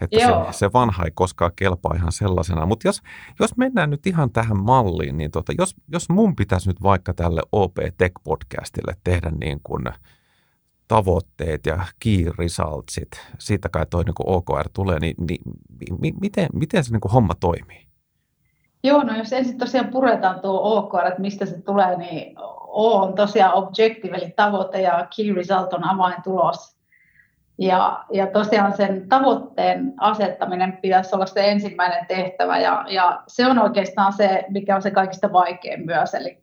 Että 0.00 0.18
se, 0.18 0.58
se 0.58 0.72
vanha 0.72 1.04
ei 1.04 1.10
koskaan 1.14 1.52
kelpaa 1.56 1.94
ihan 1.96 2.12
sellaisena. 2.12 2.66
Mutta 2.66 2.88
jos, 2.88 3.02
jos 3.40 3.56
mennään 3.56 3.90
nyt 3.90 4.06
ihan 4.06 4.30
tähän 4.30 4.64
malliin, 4.64 5.18
niin 5.18 5.30
tota, 5.30 5.52
jos, 5.58 5.76
jos 5.88 6.08
mun 6.08 6.36
pitäisi 6.36 6.68
nyt 6.68 6.82
vaikka 6.82 7.14
tälle 7.14 7.42
OP 7.52 7.76
Tech-podcastille 7.78 8.94
tehdä 9.04 9.30
niin 9.40 9.60
kuin 9.62 9.84
tavoitteet 10.88 11.66
ja 11.66 11.86
key 12.00 12.30
resultsit, 12.38 13.08
siitä 13.38 13.68
kai 13.68 13.86
toi 13.86 14.04
niin 14.04 14.14
OKR 14.18 14.68
tulee, 14.72 14.98
niin, 14.98 15.14
niin 15.28 15.40
mi, 16.00 16.12
miten, 16.20 16.48
miten 16.52 16.84
se 16.84 16.92
niin 16.92 17.00
kuin 17.00 17.12
homma 17.12 17.34
toimii? 17.34 17.91
Joo, 18.84 19.02
no 19.02 19.16
jos 19.16 19.32
ensin 19.32 19.58
tosiaan 19.58 19.88
puretaan 19.88 20.40
tuo 20.40 20.78
OKR, 20.78 21.06
että 21.06 21.20
mistä 21.20 21.46
se 21.46 21.62
tulee, 21.62 21.96
niin 21.96 22.34
O 22.72 23.02
on 23.02 23.14
tosiaan 23.14 23.54
objective, 23.54 24.16
eli 24.16 24.32
tavoite, 24.36 24.80
ja 24.80 25.06
key 25.16 25.34
result 25.34 25.72
on 25.72 25.84
avaintulos. 25.84 26.76
Ja, 27.58 28.04
ja 28.12 28.26
tosiaan 28.26 28.76
sen 28.76 29.08
tavoitteen 29.08 29.94
asettaminen 29.98 30.78
pitäisi 30.82 31.14
olla 31.14 31.26
se 31.26 31.50
ensimmäinen 31.50 32.06
tehtävä, 32.06 32.58
ja, 32.58 32.84
ja 32.88 33.22
se 33.28 33.46
on 33.46 33.58
oikeastaan 33.58 34.12
se, 34.12 34.44
mikä 34.48 34.76
on 34.76 34.82
se 34.82 34.90
kaikista 34.90 35.32
vaikein 35.32 35.86
myös, 35.86 36.14
eli 36.14 36.38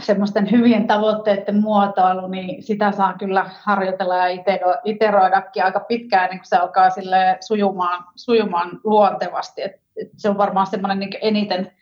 semmoisten 0.00 0.50
hyvien 0.50 0.86
tavoitteiden 0.86 1.60
muotoilu, 1.60 2.26
niin 2.26 2.62
sitä 2.62 2.92
saa 2.92 3.14
kyllä 3.18 3.50
harjoitella 3.62 4.16
ja 4.16 4.42
iteroidakin 4.84 5.64
aika 5.64 5.80
pitkään, 5.80 6.30
niin 6.30 6.38
kun 6.38 6.46
se 6.46 6.56
alkaa 6.56 6.90
sille 6.90 7.38
sujumaan, 7.40 8.04
sujumaan 8.16 8.80
luontevasti. 8.84 9.62
Et, 9.62 9.72
et 10.02 10.08
se 10.16 10.28
on 10.28 10.38
varmaan 10.38 10.66
semmoinen 10.66 10.98
niin 10.98 11.18
eniten 11.20 11.72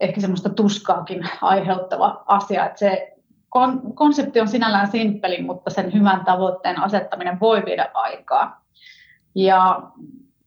ehkä 0.00 0.20
semmoista 0.20 0.48
tuskaakin 0.48 1.28
aiheuttava 1.42 2.24
asia, 2.26 2.66
että 2.66 2.78
se 2.78 3.16
kon, 3.48 3.94
konsepti 3.94 4.40
on 4.40 4.48
sinällään 4.48 4.90
simppeli, 4.90 5.42
mutta 5.42 5.70
sen 5.70 5.92
hyvän 5.92 6.24
tavoitteen 6.24 6.82
asettaminen 6.82 7.40
voi 7.40 7.62
viedä 7.64 7.90
aikaa. 7.94 8.64
Ja 9.34 9.82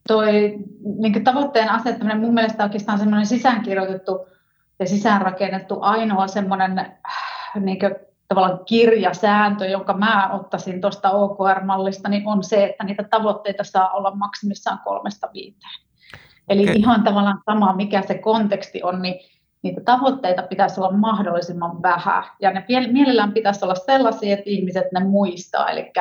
toi 0.07 0.59
niin 0.99 1.23
tavoitteen 1.23 1.69
asettaminen 1.69 2.19
mun 2.19 2.33
mielestä 2.33 2.63
oikeastaan 2.63 2.99
semmoinen 2.99 3.25
sisäänkirjoitettu 3.25 4.25
ja 4.81 4.88
sisäänrakennettu 4.88 5.77
ainoa 5.81 6.27
semmoinen 6.27 6.91
niin 7.59 7.79
tavallaan 8.27 8.65
kirjasääntö, 8.65 9.65
jonka 9.65 9.93
mä 9.93 10.29
ottaisin 10.33 10.81
tuosta 10.81 11.11
OKR-mallista, 11.11 12.09
niin 12.09 12.27
on 12.27 12.43
se, 12.43 12.63
että 12.63 12.83
niitä 12.83 13.03
tavoitteita 13.03 13.63
saa 13.63 13.91
olla 13.91 14.15
maksimissaan 14.15 14.79
kolmesta 14.83 15.29
viiteen. 15.33 15.71
Eli 16.50 16.63
okay. 16.63 16.75
ihan 16.75 17.03
tavallaan 17.03 17.41
sama, 17.45 17.75
mikä 17.75 18.01
se 18.01 18.17
konteksti 18.17 18.83
on, 18.83 19.01
niin 19.01 19.15
niitä 19.61 19.81
tavoitteita 19.81 20.43
pitäisi 20.43 20.79
olla 20.79 20.91
mahdollisimman 20.91 21.81
vähän. 21.81 22.23
Ja 22.39 22.51
ne 22.51 22.65
mielellään 22.91 23.33
pitäisi 23.33 23.65
olla 23.65 23.75
sellaisia, 23.75 24.33
että 24.33 24.50
ihmiset 24.50 24.85
ne 24.93 25.00
muistaa. 25.00 25.69
Eli 25.69 25.91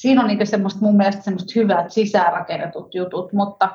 siinä 0.00 0.22
on 0.22 0.28
niin 0.28 0.46
semmoista, 0.46 0.80
mun 0.82 0.96
mielestä 0.96 1.22
semmoista 1.22 1.52
hyvät 1.56 1.90
sisäänrakennetut 1.90 2.94
jutut, 2.94 3.32
mutta 3.32 3.68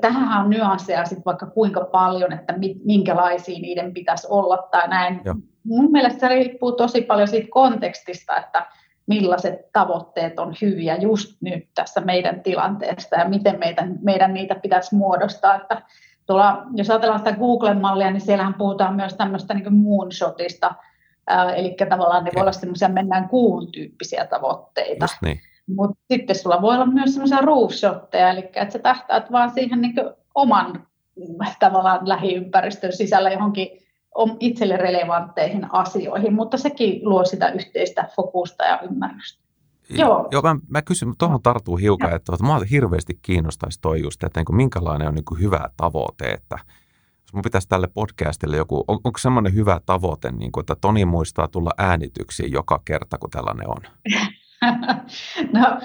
tähän 0.00 0.44
on 0.44 0.50
nyansseja 0.50 1.04
sitten 1.04 1.24
vaikka 1.24 1.46
kuinka 1.46 1.84
paljon, 1.84 2.32
että 2.32 2.54
minkälaisia 2.84 3.58
niiden 3.58 3.94
pitäisi 3.94 4.26
olla 4.30 4.68
tai 4.70 4.88
näin. 4.88 5.20
Joo. 5.24 5.34
Mun 5.64 5.92
mielestä 5.92 6.20
se 6.20 6.28
riippuu 6.28 6.72
tosi 6.72 7.02
paljon 7.02 7.28
siitä 7.28 7.48
kontekstista, 7.50 8.36
että 8.36 8.66
millaiset 9.06 9.72
tavoitteet 9.72 10.38
on 10.38 10.54
hyviä 10.62 10.96
just 10.96 11.36
nyt 11.40 11.68
tässä 11.74 12.00
meidän 12.00 12.42
tilanteesta 12.42 13.16
ja 13.16 13.28
miten 13.28 13.58
meidän, 13.58 13.98
meidän 14.02 14.34
niitä 14.34 14.54
pitäisi 14.54 14.94
muodostaa. 14.94 15.54
Että 15.54 15.82
tuolla, 16.26 16.62
jos 16.74 16.90
ajatellaan 16.90 17.20
sitä 17.20 17.32
Google-mallia, 17.32 18.10
niin 18.10 18.20
siellähän 18.20 18.54
puhutaan 18.54 18.94
myös 18.94 19.14
tämmöistä 19.14 19.54
niin 19.54 19.74
moonshotista, 19.74 20.74
eli 21.56 21.76
tavallaan 21.88 22.24
ne 22.24 22.30
voi 22.34 22.40
olla 22.40 22.52
semmoisia 22.52 22.88
mennään 22.88 23.28
kuun 23.28 23.72
tyyppisiä 23.72 24.26
tavoitteita. 24.26 25.06
niin. 25.22 25.40
Mutta 25.66 26.02
sitten 26.12 26.36
sulla 26.36 26.62
voi 26.62 26.74
olla 26.74 26.86
myös 26.86 27.12
semmoisia 27.12 27.40
roofshotteja, 27.40 28.30
eli 28.30 28.40
että 28.40 28.70
sä 28.70 28.78
tähtäät 28.78 29.32
vaan 29.32 29.50
siihen 29.50 29.80
niin 29.80 29.94
oman 30.34 30.86
tavallaan 31.60 32.08
lähiympäristön 32.08 32.92
sisällä 32.92 33.30
johonkin 33.30 33.68
itselle 34.40 34.76
relevantteihin 34.76 35.66
asioihin, 35.72 36.32
mutta 36.34 36.56
sekin 36.56 37.00
luo 37.02 37.24
sitä 37.24 37.48
yhteistä 37.48 38.08
fokusta 38.16 38.64
ja 38.64 38.80
ymmärrystä. 38.80 39.44
Joo. 39.90 40.28
Joo, 40.30 40.42
mä, 40.42 40.56
mä 40.68 40.82
kysyn, 40.82 41.12
tuohon 41.18 41.42
tarttuu 41.42 41.76
hiukan, 41.76 42.10
ja. 42.10 42.16
että, 42.16 42.32
että 42.34 42.44
mua 42.44 42.60
hirveästi 42.70 43.18
kiinnostaisi 43.22 43.80
toi 43.80 44.02
just, 44.02 44.24
että 44.24 44.40
niin 44.40 44.44
kuin, 44.44 44.56
minkälainen 44.56 45.08
on 45.08 45.14
niin 45.14 45.24
kuin 45.24 45.40
hyvä 45.40 45.68
tavoite, 45.76 46.30
että 46.30 46.58
jos 47.22 47.32
mun 47.34 47.42
pitäisi 47.42 47.68
tälle 47.68 47.88
podcastille 47.94 48.56
joku, 48.56 48.84
on, 48.88 48.98
onko 49.04 49.18
semmoinen 49.18 49.54
hyvä 49.54 49.80
tavoite, 49.86 50.32
niin 50.32 50.52
kuin, 50.52 50.62
että 50.62 50.76
Toni 50.80 51.04
muistaa 51.04 51.48
tulla 51.48 51.70
äänityksiin 51.78 52.52
joka 52.52 52.82
kerta, 52.84 53.18
kun 53.18 53.30
tällainen 53.30 53.68
on? 53.68 53.82
no, 55.52 55.80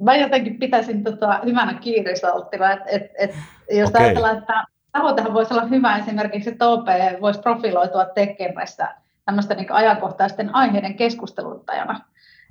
mä 0.00 0.16
jotenkin 0.16 0.58
pitäisin 0.58 1.04
tota 1.04 1.40
hyvänä 1.44 1.74
kiirisalttina, 1.74 2.72
että 2.72 2.84
et, 2.90 3.02
et, 3.18 3.34
jos 3.70 3.90
okay. 3.90 4.04
ajatellaan, 4.04 4.38
että 4.38 4.64
tavoitehan 4.92 5.34
voisi 5.34 5.54
olla 5.54 5.66
hyvä 5.66 5.96
esimerkiksi, 5.96 6.50
että 6.50 6.68
OP 6.68 6.86
voisi 7.20 7.40
profiloitua 7.40 8.04
tekemässä 8.04 8.94
tämmöistä 9.24 9.54
niin 9.54 9.72
ajankohtaisten 9.72 10.54
aiheiden 10.54 10.94
keskusteluttajana. 10.94 12.00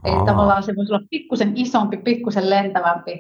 Eli 0.05 0.25
tavallaan 0.25 0.63
se 0.63 0.75
voisi 0.75 0.93
olla 0.93 1.05
pikkusen 1.09 1.51
isompi, 1.55 1.97
pikkusen 1.97 2.49
lentävämpi. 2.49 3.19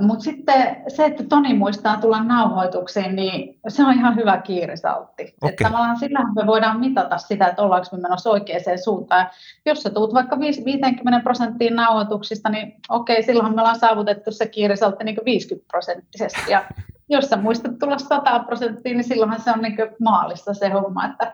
Mutta 0.00 0.24
sitten 0.24 0.76
se, 0.88 1.04
että 1.04 1.24
Toni 1.24 1.54
muistaa 1.54 1.96
tulla 2.00 2.24
nauhoituksiin, 2.24 3.16
niin 3.16 3.60
se 3.68 3.84
on 3.84 3.92
ihan 3.94 4.16
hyvä 4.16 4.38
kiirisaltti. 4.38 5.22
Okay. 5.22 5.50
Että 5.50 5.64
tavallaan 5.64 5.98
sillähän 5.98 6.34
me 6.34 6.46
voidaan 6.46 6.80
mitata 6.80 7.18
sitä, 7.18 7.46
että 7.46 7.62
ollaanko 7.62 7.88
me 7.92 7.98
menossa 8.02 8.30
oikeaan 8.30 8.78
suuntaan. 8.84 9.26
Jos 9.66 9.82
sä 9.82 9.90
tuut 9.90 10.14
vaikka 10.14 10.38
50 10.40 11.20
prosenttiin 11.20 11.76
nauhoituksista, 11.76 12.48
niin 12.48 12.74
okei, 12.88 13.22
silloin 13.22 13.54
me 13.54 13.60
ollaan 13.60 13.78
saavutettu 13.78 14.32
se 14.32 14.46
kiirisaltti 14.46 15.04
niin 15.04 15.16
50 15.24 15.68
prosenttisesti. 15.68 16.50
Ja 16.50 16.64
jos 17.08 17.24
sä 17.24 17.36
muistat 17.36 17.78
tulla 17.78 17.98
100 17.98 18.38
prosenttiin, 18.38 18.96
niin 18.96 19.04
silloinhan 19.04 19.40
se 19.40 19.50
on 19.50 19.62
niin 19.62 19.76
maalissa 20.00 20.54
se 20.54 20.68
homma. 20.68 21.06
Että 21.06 21.32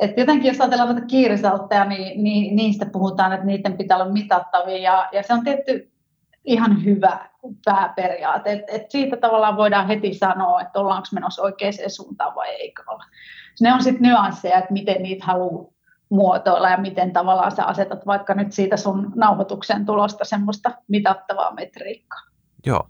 et 0.00 0.18
jotenkin 0.18 0.48
jos 0.48 0.60
ajatellaan 0.60 0.88
näitä 0.88 1.06
kiirisaltteja, 1.06 1.84
niin, 1.84 2.24
niin 2.24 2.56
niistä 2.56 2.86
puhutaan, 2.86 3.32
että 3.32 3.46
niiden 3.46 3.76
pitää 3.76 3.96
olla 3.96 4.12
mitattavia 4.12 4.78
ja, 4.78 5.08
ja 5.12 5.22
se 5.22 5.32
on 5.32 5.44
tietty 5.44 5.90
ihan 6.48 6.84
hyvä 6.84 7.28
pääperiaate. 7.64 8.52
Et, 8.52 8.64
et 8.68 8.90
siitä 8.90 9.16
tavallaan 9.16 9.56
voidaan 9.56 9.86
heti 9.86 10.14
sanoa, 10.14 10.60
että 10.60 10.80
ollaanko 10.80 11.08
menossa 11.12 11.42
oikeaan 11.42 11.72
suuntaan 11.88 12.34
vai 12.34 12.48
eikö 12.48 12.82
olla. 12.86 13.04
Ne 13.60 13.74
on 13.74 13.82
sitten 13.82 14.02
nyansseja, 14.02 14.58
että 14.58 14.72
miten 14.72 15.02
niitä 15.02 15.26
haluaa 15.26 15.70
muotoilla 16.10 16.70
ja 16.70 16.76
miten 16.76 17.12
tavallaan 17.12 17.52
sä 17.52 17.64
asetat 17.64 18.06
vaikka 18.06 18.34
nyt 18.34 18.52
siitä 18.52 18.76
sun 18.76 19.12
nauhoituksen 19.14 19.86
tulosta 19.86 20.24
semmoista 20.24 20.70
mitattavaa 20.88 21.54
metriikkaa. 21.54 22.20
Joo, 22.66 22.88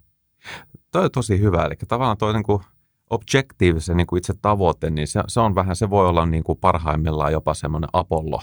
toi 0.93 1.05
on 1.05 1.11
tosi 1.11 1.41
hyvä. 1.41 1.65
Eli 1.65 1.75
tavallaan 1.89 2.19
toi 2.19 2.33
niin 2.33 2.43
kuin 2.43 2.63
objective, 3.11 3.81
se 3.81 3.95
niin 3.95 4.07
kuin 4.07 4.19
itse 4.19 4.35
tavoite, 4.43 4.91
niin 4.91 5.09
se, 5.09 5.23
se 5.29 5.41
on 5.41 5.55
vähän, 5.55 5.77
se 5.77 5.91
voi 5.91 6.09
olla 6.09 6.27
niin 6.27 6.45
kuin 6.45 6.59
parhaimmillaan 6.59 7.33
jopa 7.33 7.55
semmoinen 7.55 7.91
Apollo, 7.93 8.41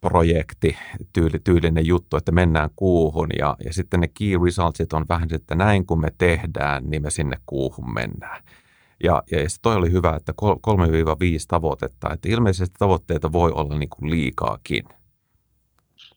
projekti, 0.00 0.76
tyyli, 1.12 1.38
tyylinen 1.44 1.86
juttu, 1.86 2.16
että 2.16 2.32
mennään 2.32 2.70
kuuhun 2.76 3.28
ja, 3.38 3.56
ja 3.64 3.72
sitten 3.72 4.00
ne 4.00 4.08
key 4.08 4.44
resultsit 4.44 4.92
on 4.92 5.04
vähän, 5.08 5.28
että 5.32 5.54
näin 5.54 5.86
kun 5.86 6.00
me 6.00 6.08
tehdään, 6.18 6.90
niin 6.90 7.02
me 7.02 7.10
sinne 7.10 7.36
kuuhun 7.46 7.94
mennään. 7.94 8.42
Ja, 9.04 9.22
ja 9.30 9.50
se 9.50 9.56
toi 9.62 9.76
oli 9.76 9.92
hyvä, 9.92 10.16
että 10.16 10.32
3-5 10.42 10.42
tavoitetta, 11.48 12.12
että 12.12 12.28
ilmeisesti 12.28 12.74
tavoitteita 12.78 13.32
voi 13.32 13.52
olla 13.52 13.78
niin 13.78 13.88
kuin 13.88 14.10
liikaakin. 14.10 14.84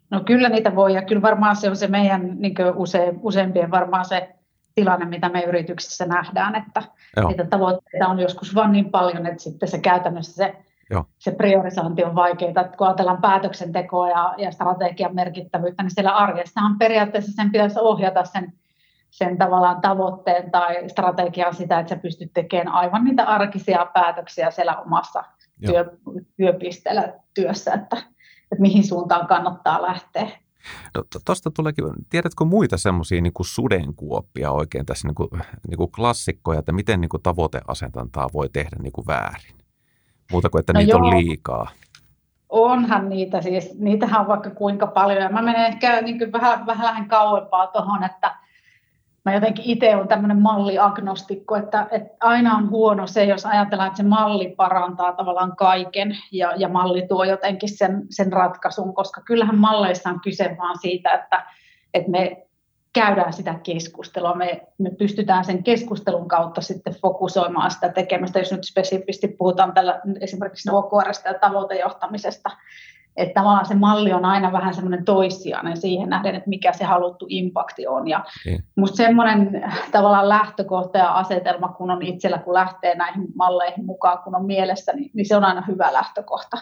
No 0.09 0.23
kyllä 0.23 0.49
niitä 0.49 0.75
voi 0.75 0.93
ja 0.93 1.01
kyllä 1.01 1.21
varmaan 1.21 1.55
se 1.55 1.69
on 1.69 1.75
se 1.75 1.87
meidän 1.87 2.35
niin 2.39 2.55
use, 2.75 3.13
useimpien 3.21 3.71
varmaan 3.71 4.05
se 4.05 4.35
tilanne, 4.75 5.05
mitä 5.05 5.29
me 5.29 5.43
yrityksissä 5.43 6.05
nähdään, 6.05 6.55
että 6.55 6.83
Joo. 7.17 7.27
niitä 7.27 7.45
tavoitteita 7.45 8.07
on 8.07 8.19
joskus 8.19 8.55
vain 8.55 8.71
niin 8.71 8.91
paljon, 8.91 9.25
että 9.25 9.43
sitten 9.43 9.69
se 9.69 9.79
käytännössä 9.79 10.33
se, 10.33 10.55
Joo. 10.89 11.05
se 11.17 11.31
priorisointi 11.31 12.03
on 12.03 12.15
vaikeaa. 12.15 12.49
Että 12.49 12.77
kun 12.77 12.87
ajatellaan 12.87 13.21
päätöksentekoa 13.21 14.09
ja, 14.09 14.33
ja 14.37 14.51
strategian 14.51 15.15
merkittävyyttä, 15.15 15.83
niin 15.83 15.91
siellä 15.91 16.15
arjessahan 16.15 16.77
periaatteessa 16.77 17.31
sen 17.31 17.51
pitäisi 17.51 17.79
ohjata 17.79 18.25
sen, 18.25 18.53
sen 19.09 19.37
tavallaan 19.37 19.81
tavoitteen 19.81 20.51
tai 20.51 20.89
strategian 20.89 21.55
sitä, 21.55 21.79
että 21.79 21.89
sä 21.95 22.01
pystyt 22.01 22.33
tekemään 22.33 22.75
aivan 22.75 23.03
niitä 23.03 23.23
arkisia 23.23 23.85
päätöksiä 23.93 24.51
siellä 24.51 24.77
omassa 24.77 25.23
työ, 25.65 25.97
työpisteellä 26.37 27.13
työssä, 27.33 27.73
että, 27.73 27.97
että 28.51 28.61
mihin 28.61 28.87
suuntaan 28.87 29.27
kannattaa 29.27 29.81
lähteä. 29.81 30.29
No, 30.95 31.03
tuosta 31.25 31.51
tuleekin, 31.51 31.85
tiedätkö 32.09 32.45
muita 32.45 32.77
semmoisia 32.77 33.21
niin 33.21 33.33
sudenkuoppia 33.41 34.51
oikein 34.51 34.85
tässä 34.85 35.07
niin 35.07 35.15
kuin, 35.15 35.29
niin 35.67 35.77
kuin 35.77 35.91
klassikkoja, 35.91 36.59
että 36.59 36.71
miten 36.71 37.01
niin 37.01 37.09
kuin 37.09 37.23
tavoiteasetantaa 37.23 38.29
voi 38.33 38.49
tehdä 38.49 38.77
niin 38.81 38.91
kuin 38.91 39.07
väärin? 39.07 39.58
Muuta 40.31 40.49
kuin, 40.49 40.59
että 40.59 40.73
no 40.73 40.79
niitä 40.79 40.91
joo. 40.91 41.07
on 41.07 41.17
liikaa. 41.17 41.67
Onhan 42.49 43.09
niitä 43.09 43.41
siis, 43.41 43.79
niitähän 43.79 44.21
on 44.21 44.27
vaikka 44.27 44.49
kuinka 44.49 44.87
paljon. 44.87 45.21
Ja 45.21 45.29
mä 45.29 45.41
menen 45.41 45.65
ehkä 45.65 46.01
niin 46.01 46.17
kuin 46.17 46.31
vähän, 46.31 46.65
vähän 46.65 47.07
kauempaa 47.07 47.67
tuohon, 47.67 48.03
että– 48.03 48.35
mä 49.25 49.33
jotenkin 49.33 49.65
itse 49.65 49.95
olen 49.95 50.07
tämmöinen 50.07 50.41
malliagnostikko, 50.41 51.55
että, 51.55 51.87
että 51.91 52.17
aina 52.19 52.55
on 52.55 52.69
huono 52.69 53.07
se, 53.07 53.23
jos 53.23 53.45
ajatellaan, 53.45 53.87
että 53.87 53.97
se 53.97 54.03
malli 54.03 54.53
parantaa 54.57 55.13
tavallaan 55.13 55.55
kaiken 55.55 56.17
ja, 56.31 56.53
ja 56.57 56.69
malli 56.69 57.07
tuo 57.07 57.23
jotenkin 57.23 57.77
sen, 57.77 58.05
sen 58.09 58.33
ratkaisun, 58.33 58.93
koska 58.93 59.21
kyllähän 59.21 59.57
malleissa 59.57 60.09
on 60.09 60.21
kyse 60.21 60.55
vaan 60.57 60.77
siitä, 60.79 61.13
että, 61.13 61.45
että 61.93 62.11
me 62.11 62.47
käydään 62.93 63.33
sitä 63.33 63.59
keskustelua. 63.63 64.35
Me, 64.35 64.67
me 64.77 64.91
pystytään 64.91 65.45
sen 65.45 65.63
keskustelun 65.63 66.27
kautta 66.27 66.61
sitten 66.61 66.95
fokusoimaan 67.01 67.71
sitä 67.71 67.89
tekemistä, 67.89 68.39
jos 68.39 68.51
nyt 68.51 68.63
spesifisti 68.63 69.27
puhutaan 69.27 69.73
tällä 69.73 70.01
esimerkiksi 70.21 70.69
OKRista 70.71 71.27
ja 71.27 71.39
tavoitejohtamisesta, 71.39 72.49
että 73.19 73.41
tavallaan 73.41 73.65
se 73.65 73.75
malli 73.75 74.13
on 74.13 74.25
aina 74.25 74.51
vähän 74.51 74.73
semmoinen 74.73 75.05
toissijainen 75.05 75.77
siihen 75.77 76.09
nähden, 76.09 76.35
että 76.35 76.49
mikä 76.49 76.73
se 76.73 76.83
haluttu 76.83 77.25
impakti 77.29 77.87
on. 77.87 78.07
Ja 78.07 78.23
niin. 78.45 78.63
musta 78.75 78.97
semmoinen 78.97 79.63
tavallaan 79.91 80.29
lähtökohta 80.29 80.97
ja 80.97 81.13
asetelma, 81.13 81.67
kun 81.67 81.91
on 81.91 82.01
itsellä, 82.01 82.37
kun 82.37 82.53
lähtee 82.53 82.95
näihin 82.95 83.27
malleihin 83.35 83.85
mukaan, 83.85 84.19
kun 84.23 84.35
on 84.35 84.45
mielessä, 84.45 84.93
niin, 84.93 85.11
niin 85.13 85.27
se 85.27 85.35
on 85.35 85.43
aina 85.43 85.63
hyvä 85.67 85.93
lähtökohta. 85.93 86.57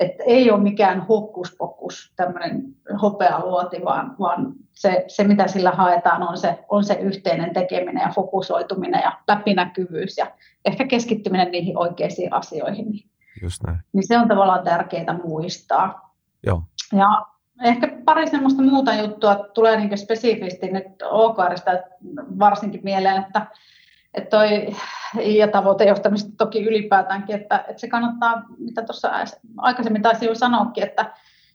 Että 0.00 0.24
ei 0.26 0.50
ole 0.50 0.62
mikään 0.62 1.00
hokkuspokkus, 1.00 2.12
tämmöinen 2.16 2.62
hopealuoti, 3.02 3.84
vaan, 3.84 4.16
vaan 4.18 4.52
se, 4.72 5.04
se, 5.08 5.24
mitä 5.24 5.46
sillä 5.46 5.70
haetaan, 5.70 6.22
on 6.22 6.38
se, 6.38 6.58
on 6.68 6.84
se 6.84 6.94
yhteinen 6.94 7.54
tekeminen 7.54 8.02
ja 8.02 8.12
fokusoituminen 8.14 9.00
ja 9.04 9.12
läpinäkyvyys 9.28 10.18
ja 10.18 10.26
ehkä 10.64 10.86
keskittyminen 10.86 11.50
niihin 11.50 11.78
oikeisiin 11.78 12.32
asioihin. 12.32 12.86
Just 13.42 13.62
näin. 13.66 13.78
Niin 13.92 14.06
se 14.06 14.18
on 14.18 14.28
tavallaan 14.28 14.64
tärkeää 14.64 15.18
muistaa. 15.24 16.14
Joo. 16.46 16.62
Ja 16.92 17.26
ehkä 17.62 17.88
pari 18.04 18.30
semmoista 18.30 18.62
muuta 18.62 18.94
juttua 18.94 19.34
tulee 19.34 19.76
niin 19.76 19.98
spesifisti 19.98 20.72
nyt 20.72 20.86
OKRista 21.10 21.70
varsinkin 22.38 22.80
mieleen, 22.84 23.22
että, 23.22 23.46
että 24.14 24.30
toi, 24.30 24.76
ja 25.38 25.48
tavoitejohtamista 25.48 26.30
toki 26.38 26.64
ylipäätäänkin, 26.64 27.36
että, 27.36 27.64
että 27.68 27.80
se 27.80 27.88
kannattaa, 27.88 28.42
mitä 28.58 28.82
tuossa 28.82 29.10
aikaisemmin 29.56 30.02
taisin 30.02 30.28
jo 30.28 30.34
sanoakin, 30.34 30.84
että, 30.84 31.02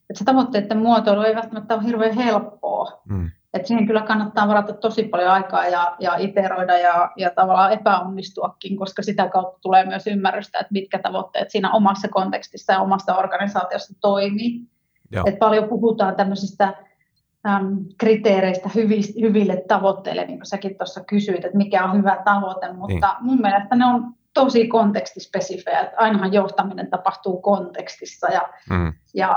että 0.10 0.20
se 0.20 0.26
tavoitteiden 0.26 0.78
muotoilu 0.78 1.22
ei 1.22 1.36
välttämättä 1.36 1.74
ole 1.76 1.84
hirveän 1.84 2.16
helppoa. 2.16 3.02
Mm. 3.10 3.32
Et 3.54 3.66
siihen 3.66 3.88
kyllä 3.88 4.02
kannattaa 4.02 4.48
varata 4.48 4.74
tosi 4.74 5.04
paljon 5.04 5.32
aikaa 5.32 5.68
ja, 5.68 5.96
ja 6.00 6.16
iteroida 6.18 6.78
ja, 6.78 7.12
ja 7.16 7.30
tavallaan 7.30 7.74
epäonnistuakin, 7.74 8.78
koska 8.78 9.02
sitä 9.02 9.30
kautta 9.30 9.60
tulee 9.62 9.86
myös 9.86 10.08
ymmärrystä, 10.08 10.60
että 10.60 10.74
mitkä 10.74 11.00
tavoitteet 11.00 11.52
siinä 11.52 11.72
omassa 11.72 12.08
kontekstissa 12.08 12.74
ja 12.74 12.82
omassa 12.82 13.16
organisaatiossa 13.16 13.94
toimii. 14.02 14.62
Et 15.26 15.40
paljon 15.40 15.70
puhutaan 15.70 16.16
tämmöisistä 16.16 16.74
äm, 17.48 17.86
kriteereistä 17.98 18.70
hyville 19.22 19.64
tavoitteille, 19.68 20.26
niin 20.26 20.38
kuin 20.38 20.46
säkin 20.46 20.78
tuossa 20.78 21.04
kysyit, 21.04 21.46
että 21.46 21.58
mikä 21.58 21.86
on 21.86 21.98
hyvä 21.98 22.22
tavoite, 22.26 22.74
mutta 22.74 23.16
niin. 23.20 23.26
mun 23.26 23.42
mielestä 23.42 23.76
ne 23.76 23.86
on 23.86 24.14
tosi 24.34 24.68
kontekstispesifejä, 24.68 25.80
että 25.80 25.98
ainahan 25.98 26.34
johtaminen 26.34 26.90
tapahtuu 26.90 27.42
kontekstissa 27.42 28.28
ja, 28.28 28.50
mm. 28.70 28.94
ja 29.14 29.36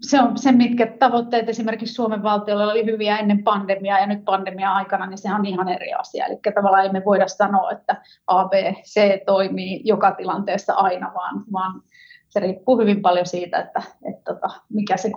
se 0.00 0.20
on 0.20 0.38
se, 0.38 0.52
mitkä 0.52 0.86
tavoitteet 0.86 1.48
esimerkiksi 1.48 1.94
Suomen 1.94 2.22
valtiolla 2.22 2.72
oli 2.72 2.86
hyviä 2.86 3.18
ennen 3.18 3.44
pandemiaa 3.44 4.00
ja 4.00 4.06
nyt 4.06 4.24
pandemia 4.24 4.72
aikana, 4.72 5.06
niin 5.06 5.18
se 5.18 5.34
on 5.34 5.46
ihan 5.46 5.68
eri 5.68 5.92
asia. 5.92 6.26
Eli 6.26 6.38
tavallaan 6.54 6.84
ei 6.84 6.92
me 6.92 7.02
voida 7.04 7.28
sanoa, 7.28 7.70
että 7.70 7.96
A, 8.26 8.44
B, 8.44 8.52
C 8.82 9.24
toimii 9.26 9.80
joka 9.84 10.10
tilanteessa 10.10 10.74
aina, 10.74 11.12
vaan, 11.14 11.44
vaan 11.52 11.82
se 12.28 12.40
riippuu 12.40 12.78
hyvin 12.78 13.02
paljon 13.02 13.26
siitä, 13.26 13.58
että, 13.58 13.78
että, 13.78 14.08
että 14.08 14.34
tota, 14.34 14.48
mikä 14.68 14.96
se 14.96 15.10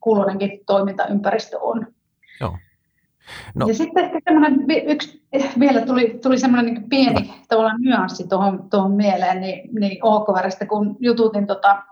kulloinenkin 0.00 0.60
toimintaympäristö 0.66 1.58
on. 1.60 1.86
Joo. 2.40 2.56
No. 3.54 3.66
Ja 3.68 3.74
sitten 3.74 4.04
ehkä 4.04 4.32
yksi, 4.86 5.26
vielä 5.58 5.80
tuli, 5.80 6.18
tuli 6.22 6.38
semmoinen 6.38 6.74
niin 6.74 6.88
pieni 6.88 7.34
tavallaan 7.48 7.80
nyanssi 7.80 8.28
tuohon, 8.28 8.70
tuohon 8.70 8.92
mieleen, 8.92 9.40
niin, 9.40 9.74
niin 9.80 9.98
OKRista, 10.02 10.66
kun 10.66 10.96
jututin 11.00 11.46
tota, 11.46 11.82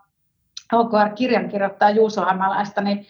OKR-kirjan 0.73 1.49
kirjoittaa 1.49 1.91
Juuso 1.91 2.25
Hämäläistä, 2.25 2.81
niin, 2.81 3.07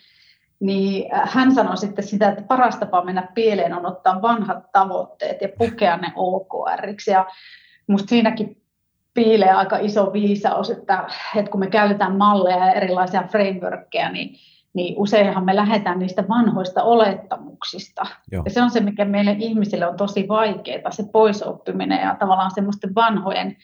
niin 0.60 1.10
hän 1.12 1.54
sanoi 1.54 1.76
sitten 1.76 2.04
sitä, 2.04 2.28
että 2.28 2.42
paras 2.42 2.76
tapa 2.76 3.04
mennä 3.04 3.28
pieleen 3.34 3.74
on 3.74 3.86
ottaa 3.86 4.22
vanhat 4.22 4.72
tavoitteet 4.72 5.42
ja 5.42 5.48
pukea 5.58 5.96
ne 5.96 6.12
OKRiksi. 6.16 7.10
Ja 7.10 7.26
musta 7.86 8.08
siinäkin 8.08 8.62
piilee 9.14 9.50
aika 9.50 9.78
iso 9.78 10.12
viisaus, 10.12 10.70
että, 10.70 11.04
että 11.36 11.50
kun 11.50 11.60
me 11.60 11.66
käytetään 11.66 12.16
malleja 12.16 12.66
ja 12.66 12.72
erilaisia 12.72 13.22
frameworkkeja, 13.22 14.12
niin, 14.12 14.36
niin 14.74 14.94
useinhan 14.98 15.44
me 15.44 15.56
lähdetään 15.56 15.98
niistä 15.98 16.24
vanhoista 16.28 16.82
olettamuksista. 16.82 18.06
Joo. 18.32 18.42
Ja 18.44 18.50
se 18.50 18.62
on 18.62 18.70
se, 18.70 18.80
mikä 18.80 19.04
meille 19.04 19.36
ihmisille 19.38 19.86
on 19.86 19.96
tosi 19.96 20.28
vaikeaa, 20.28 20.90
se 20.90 21.04
poisoppiminen 21.12 22.00
ja 22.00 22.16
tavallaan 22.18 22.50
semmoisten 22.50 22.94
vanhojen 22.94 23.56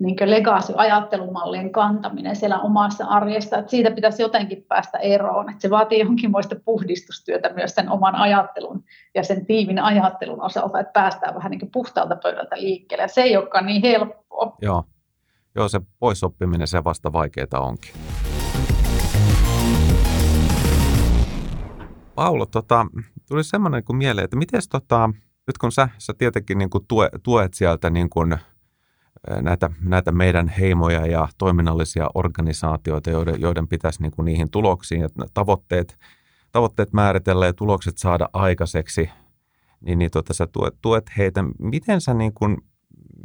niin 0.00 0.16
legacy-ajattelumallien 0.24 1.72
kantaminen 1.72 2.36
siellä 2.36 2.60
omassa 2.60 3.04
arjessa, 3.04 3.58
että 3.58 3.70
siitä 3.70 3.90
pitäisi 3.90 4.22
jotenkin 4.22 4.64
päästä 4.68 4.98
eroon, 4.98 5.50
että 5.50 5.62
se 5.62 5.70
vaatii 5.70 6.00
jonkinmoista 6.00 6.56
puhdistustyötä 6.64 7.52
myös 7.54 7.74
sen 7.74 7.90
oman 7.90 8.14
ajattelun 8.14 8.84
ja 9.14 9.22
sen 9.22 9.46
tiimin 9.46 9.78
ajattelun 9.78 10.42
osalta, 10.42 10.80
että 10.80 10.92
päästään 10.92 11.34
vähän 11.34 11.50
niin 11.50 11.70
puhtaalta 11.72 12.16
pöydältä 12.16 12.56
liikkeelle, 12.56 13.02
ja 13.02 13.08
se 13.08 13.22
ei 13.22 13.36
olekaan 13.36 13.66
niin 13.66 13.82
helppoa. 13.82 14.56
Joo, 14.62 14.84
Joo 15.54 15.68
se 15.68 15.80
poisoppiminen 15.98 16.66
se 16.66 16.84
vasta 16.84 17.12
vaikeaa 17.12 17.60
onkin. 17.60 17.94
Paulo, 22.14 22.46
tota, 22.46 22.86
tuli 23.28 23.44
semmoinen 23.44 23.84
kuin 23.84 23.96
mieleen, 23.96 24.24
että 24.24 24.36
miten 24.36 24.60
tota, 24.70 25.10
nyt 25.46 25.58
kun 25.58 25.72
sä, 25.72 25.88
sä 25.98 26.14
tietenkin 26.18 26.58
niin 26.58 26.70
tue, 26.88 27.08
tuet 27.22 27.54
sieltä 27.54 27.90
niin 27.90 28.10
kuin 28.10 28.36
näitä, 29.42 29.70
näitä 29.82 30.12
meidän 30.12 30.48
heimoja 30.48 31.06
ja 31.06 31.28
toiminnallisia 31.38 32.10
organisaatioita, 32.14 33.10
joiden, 33.10 33.40
joiden 33.40 33.68
pitäisi 33.68 34.02
niin 34.02 34.12
kuin 34.12 34.24
niihin 34.24 34.50
tuloksiin 34.50 35.00
ja 35.00 35.08
tavoitteet, 35.34 35.98
tavoitteet 36.52 36.92
määritellä 36.92 37.46
ja 37.46 37.52
tulokset 37.52 37.98
saada 37.98 38.28
aikaiseksi, 38.32 39.10
niin, 39.80 39.98
niin 39.98 40.10
tuota, 40.10 40.34
sä 40.34 40.46
tuet, 40.46 40.74
tuet 40.82 41.10
heitä. 41.18 41.44
Miten 41.58 42.00
sä, 42.00 42.14
niin 42.14 42.34
kuin, 42.34 42.56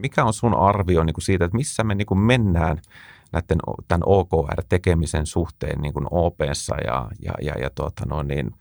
mikä 0.01 0.23
on 0.23 0.33
sun 0.33 0.53
arvio 0.53 1.03
niin 1.03 1.13
kuin 1.13 1.23
siitä, 1.23 1.45
että 1.45 1.57
missä 1.57 1.83
me 1.83 1.95
niin 1.95 2.05
kuin 2.05 2.19
mennään 2.19 2.79
näiden, 3.31 3.57
tämän 3.87 4.03
OKR-tekemisen 4.05 5.25
suhteen 5.25 5.81
niin 5.81 5.93
kuin 5.93 6.07
OPssa 6.11 6.75
ja, 6.85 7.07
ja, 7.21 7.33
ja, 7.41 7.53
ja 7.61 7.69
tuota, 7.75 8.03
no 8.09 8.23
niin, 8.23 8.51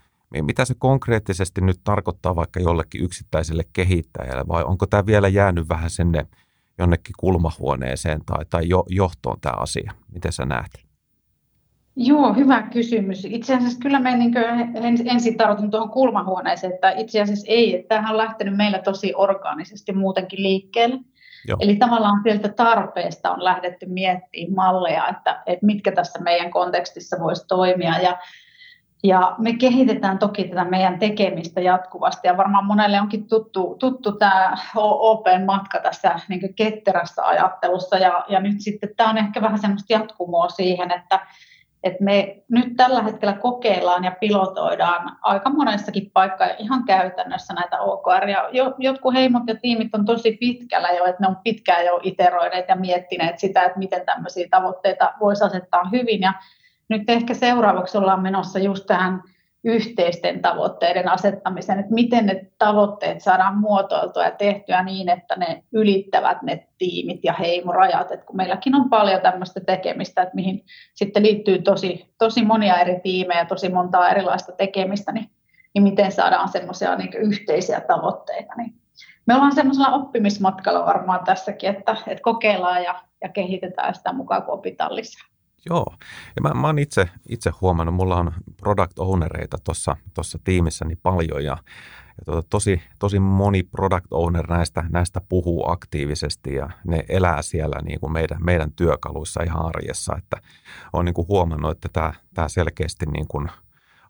mitä 0.41 0.65
se 0.65 0.75
konkreettisesti 0.79 1.61
nyt 1.61 1.81
tarkoittaa 1.85 2.37
vaikka 2.37 2.61
jollekin 2.61 3.05
yksittäiselle 3.05 3.63
kehittäjälle 3.73 4.45
vai 4.49 4.65
onko 4.65 4.87
tämä 4.87 5.07
vielä 5.07 5.29
jäänyt 5.29 5.69
vähän 5.69 5.91
sinne– 5.91 6.27
jonnekin 6.79 7.15
kulmahuoneeseen 7.19 8.21
tai, 8.27 8.45
tai 8.51 8.69
jo, 8.69 8.85
johtoon 8.89 9.41
tämä 9.41 9.55
asia? 9.57 9.93
Miten 10.13 10.33
sä 10.33 10.45
näet? 10.45 10.85
Joo, 11.97 12.33
hyvä 12.33 12.63
kysymys. 12.63 13.25
Itse 13.25 13.55
asiassa 13.55 13.79
kyllä 13.79 14.01
me 14.01 14.17
niin 14.17 14.35
ensin 15.05 15.37
tartun 15.37 15.71
tuohon 15.71 15.91
kulmahuoneeseen, 15.91 16.73
että 16.73 16.91
itse 16.91 17.21
asiassa 17.21 17.47
ei, 17.49 17.77
että 17.77 17.89
tämähän 17.89 18.11
on 18.11 18.19
lähtenyt 18.19 18.57
meillä 18.57 18.79
tosi 18.79 19.13
orgaanisesti 19.17 19.93
muutenkin 19.93 20.43
liikkeelle. 20.43 20.99
Joo. 21.49 21.57
Eli 21.61 21.77
tavallaan 21.77 22.21
sieltä 22.23 22.49
tarpeesta 22.49 23.33
on 23.33 23.45
lähdetty 23.45 23.87
miettimään 23.87 24.55
malleja, 24.55 25.09
että, 25.09 25.43
että 25.47 25.67
mitkä 25.67 25.93
tässä 25.93 26.19
meidän 26.19 26.51
kontekstissa 26.51 27.17
voisi 27.21 27.47
toimia. 27.47 27.99
Ja 27.99 28.19
ja 29.05 29.35
me 29.39 29.53
kehitetään 29.53 30.19
toki 30.19 30.45
tätä 30.45 30.65
meidän 30.65 30.99
tekemistä 30.99 31.61
jatkuvasti 31.61 32.29
ja 32.29 32.37
varmaan 32.37 32.65
monelle 32.65 33.01
onkin 33.01 33.29
tuttu, 33.29 33.77
tuttu 33.79 34.13
tämä 34.13 34.57
Open 34.77 35.45
matka 35.45 35.81
tässä 35.81 36.21
niin 36.29 36.55
ketterässä 36.55 37.27
ajattelussa 37.27 37.99
ja, 37.99 38.25
ja 38.29 38.41
nyt 38.41 38.57
sitten 38.59 38.91
tämä 38.97 39.11
on 39.11 39.19
ehkä 39.19 39.43
vähän 39.43 39.59
semmoista 39.59 39.93
jatkumoa 39.93 40.49
siihen, 40.49 40.91
että, 40.93 41.21
että 41.83 42.05
me 42.05 42.43
nyt 42.49 42.77
tällä 42.77 43.03
hetkellä 43.03 43.33
kokeillaan 43.33 44.05
ja 44.05 44.17
pilotoidaan 44.21 45.17
aika 45.23 45.51
monessakin 45.51 46.11
paikkaa 46.11 46.49
ihan 46.59 46.85
käytännössä 46.85 47.55
näitä 47.55 47.81
OKR. 47.81 48.29
Ja 48.29 48.51
jotkut 48.79 49.15
heimot 49.15 49.43
ja 49.47 49.55
tiimit 49.63 49.95
on 49.95 50.05
tosi 50.05 50.37
pitkällä 50.41 50.89
jo, 50.89 51.05
että 51.05 51.23
ne 51.23 51.29
on 51.29 51.37
pitkään 51.45 51.87
jo 51.87 52.01
iteroineet 52.03 52.69
ja 52.69 52.77
miettineet 52.77 53.39
sitä, 53.39 53.63
että 53.63 53.79
miten 53.79 54.07
tämmöisiä 54.07 54.47
tavoitteita 54.51 55.13
voisi 55.21 55.45
asettaa 55.45 55.89
hyvin. 55.93 56.21
Ja 56.21 56.33
nyt 56.89 57.11
ehkä 57.11 57.35
seuraavaksi 57.35 57.99
ollaan 57.99 58.23
menossa 58.23 58.59
just 58.59 58.87
tähän 58.87 59.23
yhteisten 59.65 60.43
tavoitteiden 60.43 61.09
asettamiseen, 61.09 61.79
että 61.79 61.95
miten 61.95 62.27
ne 62.27 62.47
tavoitteet 62.59 63.21
saadaan 63.21 63.59
muotoiltua 63.59 64.25
ja 64.25 64.31
tehtyä 64.31 64.83
niin, 64.83 65.09
että 65.09 65.37
ne 65.37 65.63
ylittävät 65.73 66.43
ne 66.43 66.67
tiimit 66.79 67.21
ja 67.23 67.33
heimorajat, 67.33 68.13
että 68.13 68.27
kun 68.27 68.37
meilläkin 68.37 68.75
on 68.75 68.91
paljon 68.91 69.21
tämmöistä 69.21 69.61
tekemistä, 69.61 70.23
että 70.23 70.35
mihin 70.35 70.65
sitten 70.95 71.23
liittyy 71.23 71.63
tosi, 71.63 72.15
tosi 72.19 72.45
monia 72.45 72.81
eri 72.81 73.01
tiimejä, 73.01 73.45
tosi 73.45 73.69
montaa 73.69 74.09
erilaista 74.09 74.53
tekemistä, 74.53 75.13
niin, 75.13 75.31
niin 75.75 75.83
miten 75.83 76.13
saadaan 76.13 76.49
semmoisia 76.49 76.97
niin 76.97 77.15
yhteisiä 77.15 77.81
tavoitteita. 77.81 78.55
Niin 78.57 78.75
me 79.27 79.35
ollaan 79.35 79.55
semmoisella 79.55 79.95
oppimismatkalla 79.95 80.87
varmaan 80.87 81.25
tässäkin, 81.25 81.71
että, 81.71 81.97
että 82.07 82.23
kokeillaan 82.23 82.83
ja, 82.83 82.95
ja 83.23 83.29
kehitetään 83.29 83.95
sitä 83.95 84.13
mukaan, 84.13 84.43
kun 84.43 84.55
opitaan 84.55 84.97
lisää. 84.97 85.34
Joo, 85.71 85.95
ja 86.37 86.43
mä, 86.43 86.55
mä 86.55 86.67
oon 86.67 86.79
itse, 86.79 87.09
itse 87.29 87.51
huomannut, 87.61 87.95
mulla 87.95 88.17
on 88.17 88.33
product 88.57 88.99
ownereita 88.99 89.57
tuossa 90.15 90.39
tiimissäni 90.45 90.97
paljon 90.97 91.45
ja, 91.45 91.57
ja 92.19 92.25
tuota, 92.25 92.49
tosi, 92.51 92.83
tosi 92.99 93.19
moni 93.19 93.63
product 93.63 94.07
owner 94.11 94.47
näistä, 94.47 94.85
näistä 94.89 95.21
puhuu 95.29 95.71
aktiivisesti 95.71 96.55
ja 96.55 96.71
ne 96.87 97.05
elää 97.09 97.43
siellä 97.43 97.77
niin 97.85 98.01
kuin 98.01 98.13
meidän, 98.13 98.45
meidän 98.45 98.73
työkaluissa 98.73 99.43
ihan 99.43 99.67
arjessa, 99.67 100.17
että 100.19 100.37
olen 100.93 101.05
niin 101.05 101.15
kuin 101.15 101.29
huomannut, 101.29 101.71
että 101.71 102.13
tämä 102.35 102.49
selkeästi 102.49 103.07
niin 103.07 103.29
kuin 103.29 103.51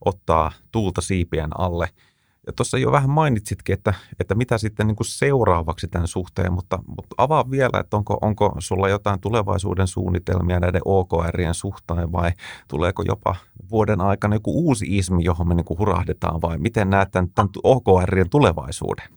ottaa 0.05 0.53
tuulta 0.73 1.01
siipien 1.01 1.61
alle– 1.61 1.89
ja 2.47 2.53
tuossa 2.53 2.79
jo 2.79 2.93
vähän 2.93 3.11
mainitsitkin, 3.11 3.73
että, 3.73 3.95
että 4.21 4.35
mitä 4.35 4.59
sitten 4.59 4.87
niin 4.87 4.97
kuin 4.97 5.07
seuraavaksi 5.07 5.89
tämän 5.89 6.09
suhteen, 6.09 6.53
mutta, 6.53 6.79
mutta 6.87 7.15
avaa 7.19 7.51
vielä, 7.51 7.81
että 7.81 7.97
onko, 7.97 8.19
onko 8.23 8.55
sulla 8.59 8.89
jotain 8.89 9.21
tulevaisuuden 9.21 9.87
suunnitelmia 9.87 10.61
näiden 10.61 10.83
OKRien 10.85 11.55
suhteen 11.55 12.13
vai 12.13 12.33
tuleeko 12.69 13.03
jopa 13.07 13.37
vuoden 13.71 14.01
aikana 14.01 14.37
joku 14.37 14.67
uusi 14.67 14.87
ismi, 14.89 15.25
johon 15.25 15.49
me 15.49 15.55
niin 15.55 15.65
kuin 15.65 15.79
hurahdetaan 15.79 16.43
vai 16.43 16.59
miten 16.59 16.91
näet 16.91 17.11
tämän, 17.11 17.31
tämän 17.35 17.51
OKRien 17.63 18.31
tulevaisuuden? 18.31 19.09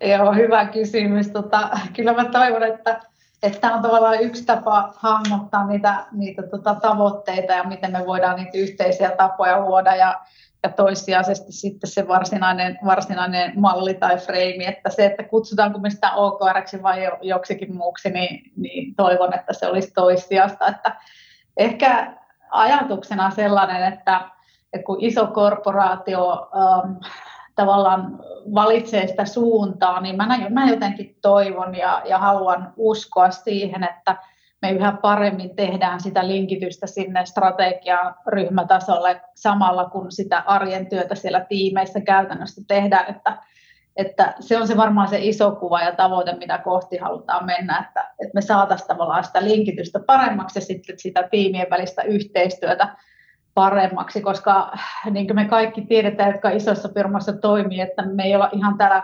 Joo, 0.00 0.32
hyvä 0.32 0.66
kysymys. 0.66 1.28
Tota, 1.28 1.70
kyllä 1.96 2.12
mä 2.12 2.24
toivon, 2.24 2.62
että, 2.62 3.00
että 3.42 3.60
tämä 3.60 3.74
on 3.74 3.82
tavallaan 3.82 4.20
yksi 4.20 4.44
tapa 4.44 4.92
hahmottaa 4.96 5.66
niitä, 5.66 6.06
niitä 6.12 6.42
tota, 6.42 6.74
tavoitteita 6.74 7.52
ja 7.52 7.64
miten 7.64 7.92
me 7.92 8.06
voidaan 8.06 8.36
niitä 8.36 8.58
yhteisiä 8.58 9.10
tapoja 9.10 9.60
luoda. 9.60 9.96
Ja 9.96 10.20
ja 10.64 10.70
toissijaisesti 10.70 11.52
sitten 11.52 11.90
se 11.90 12.08
varsinainen, 12.08 12.78
varsinainen 12.84 13.52
malli 13.56 13.94
tai 13.94 14.18
freimi, 14.18 14.66
että 14.66 14.90
se, 14.90 15.06
että 15.06 15.22
kutsutaanko 15.22 15.78
me 15.78 15.90
sitä 15.90 16.12
OKR 16.12 16.82
vai 16.82 17.10
joksikin 17.22 17.76
muuksi, 17.76 18.10
niin, 18.10 18.52
niin 18.56 18.94
toivon, 18.94 19.34
että 19.34 19.52
se 19.52 19.66
olisi 19.66 19.92
toissijasta. 19.94 20.66
Että 20.66 20.96
ehkä 21.56 22.16
ajatuksena 22.50 23.30
sellainen, 23.30 23.92
että, 23.92 24.20
että 24.72 24.84
kun 24.86 24.96
iso 25.00 25.26
korporaatio 25.26 26.50
ähm, 26.56 26.92
tavallaan 27.54 28.18
valitsee 28.54 29.06
sitä 29.06 29.24
suuntaa, 29.24 30.00
niin 30.00 30.16
mä, 30.16 30.28
mä 30.50 30.70
jotenkin 30.70 31.18
toivon 31.22 31.74
ja, 31.74 32.02
ja 32.04 32.18
haluan 32.18 32.72
uskoa 32.76 33.30
siihen, 33.30 33.84
että 33.84 34.16
me 34.64 34.70
yhä 34.70 34.92
paremmin 35.02 35.56
tehdään 35.56 36.00
sitä 36.00 36.28
linkitystä 36.28 36.86
sinne 36.86 37.26
strategian 37.26 38.14
ryhmätasolle 38.26 39.20
samalla 39.34 39.84
kun 39.84 40.12
sitä 40.12 40.42
arjen 40.46 40.86
työtä 40.86 41.14
siellä 41.14 41.40
tiimeissä 41.40 42.00
käytännössä 42.00 42.62
tehdään, 42.68 43.16
että, 43.16 43.38
että 43.96 44.34
se 44.40 44.58
on 44.58 44.66
se 44.66 44.76
varmaan 44.76 45.08
se 45.08 45.18
iso 45.20 45.52
kuva 45.52 45.80
ja 45.80 45.92
tavoite, 45.92 46.32
mitä 46.32 46.58
kohti 46.58 46.96
halutaan 46.96 47.46
mennä, 47.46 47.84
että, 47.88 48.00
että 48.00 48.34
me 48.34 48.40
saataisiin 48.40 48.88
tavallaan 48.88 49.24
sitä 49.24 49.44
linkitystä 49.44 50.00
paremmaksi 50.06 50.58
ja 50.58 50.64
sitten 50.64 50.98
sitä 50.98 51.28
tiimien 51.30 51.70
välistä 51.70 52.02
yhteistyötä 52.02 52.96
paremmaksi, 53.54 54.20
koska 54.20 54.72
niin 55.10 55.26
kuin 55.26 55.36
me 55.36 55.44
kaikki 55.44 55.82
tiedetään, 55.82 56.32
jotka 56.32 56.50
isossa 56.50 56.88
firmassa 56.94 57.32
toimii, 57.32 57.80
että 57.80 58.02
me 58.02 58.22
ei 58.22 58.34
olla 58.34 58.50
ihan 58.52 58.78
täällä 58.78 59.02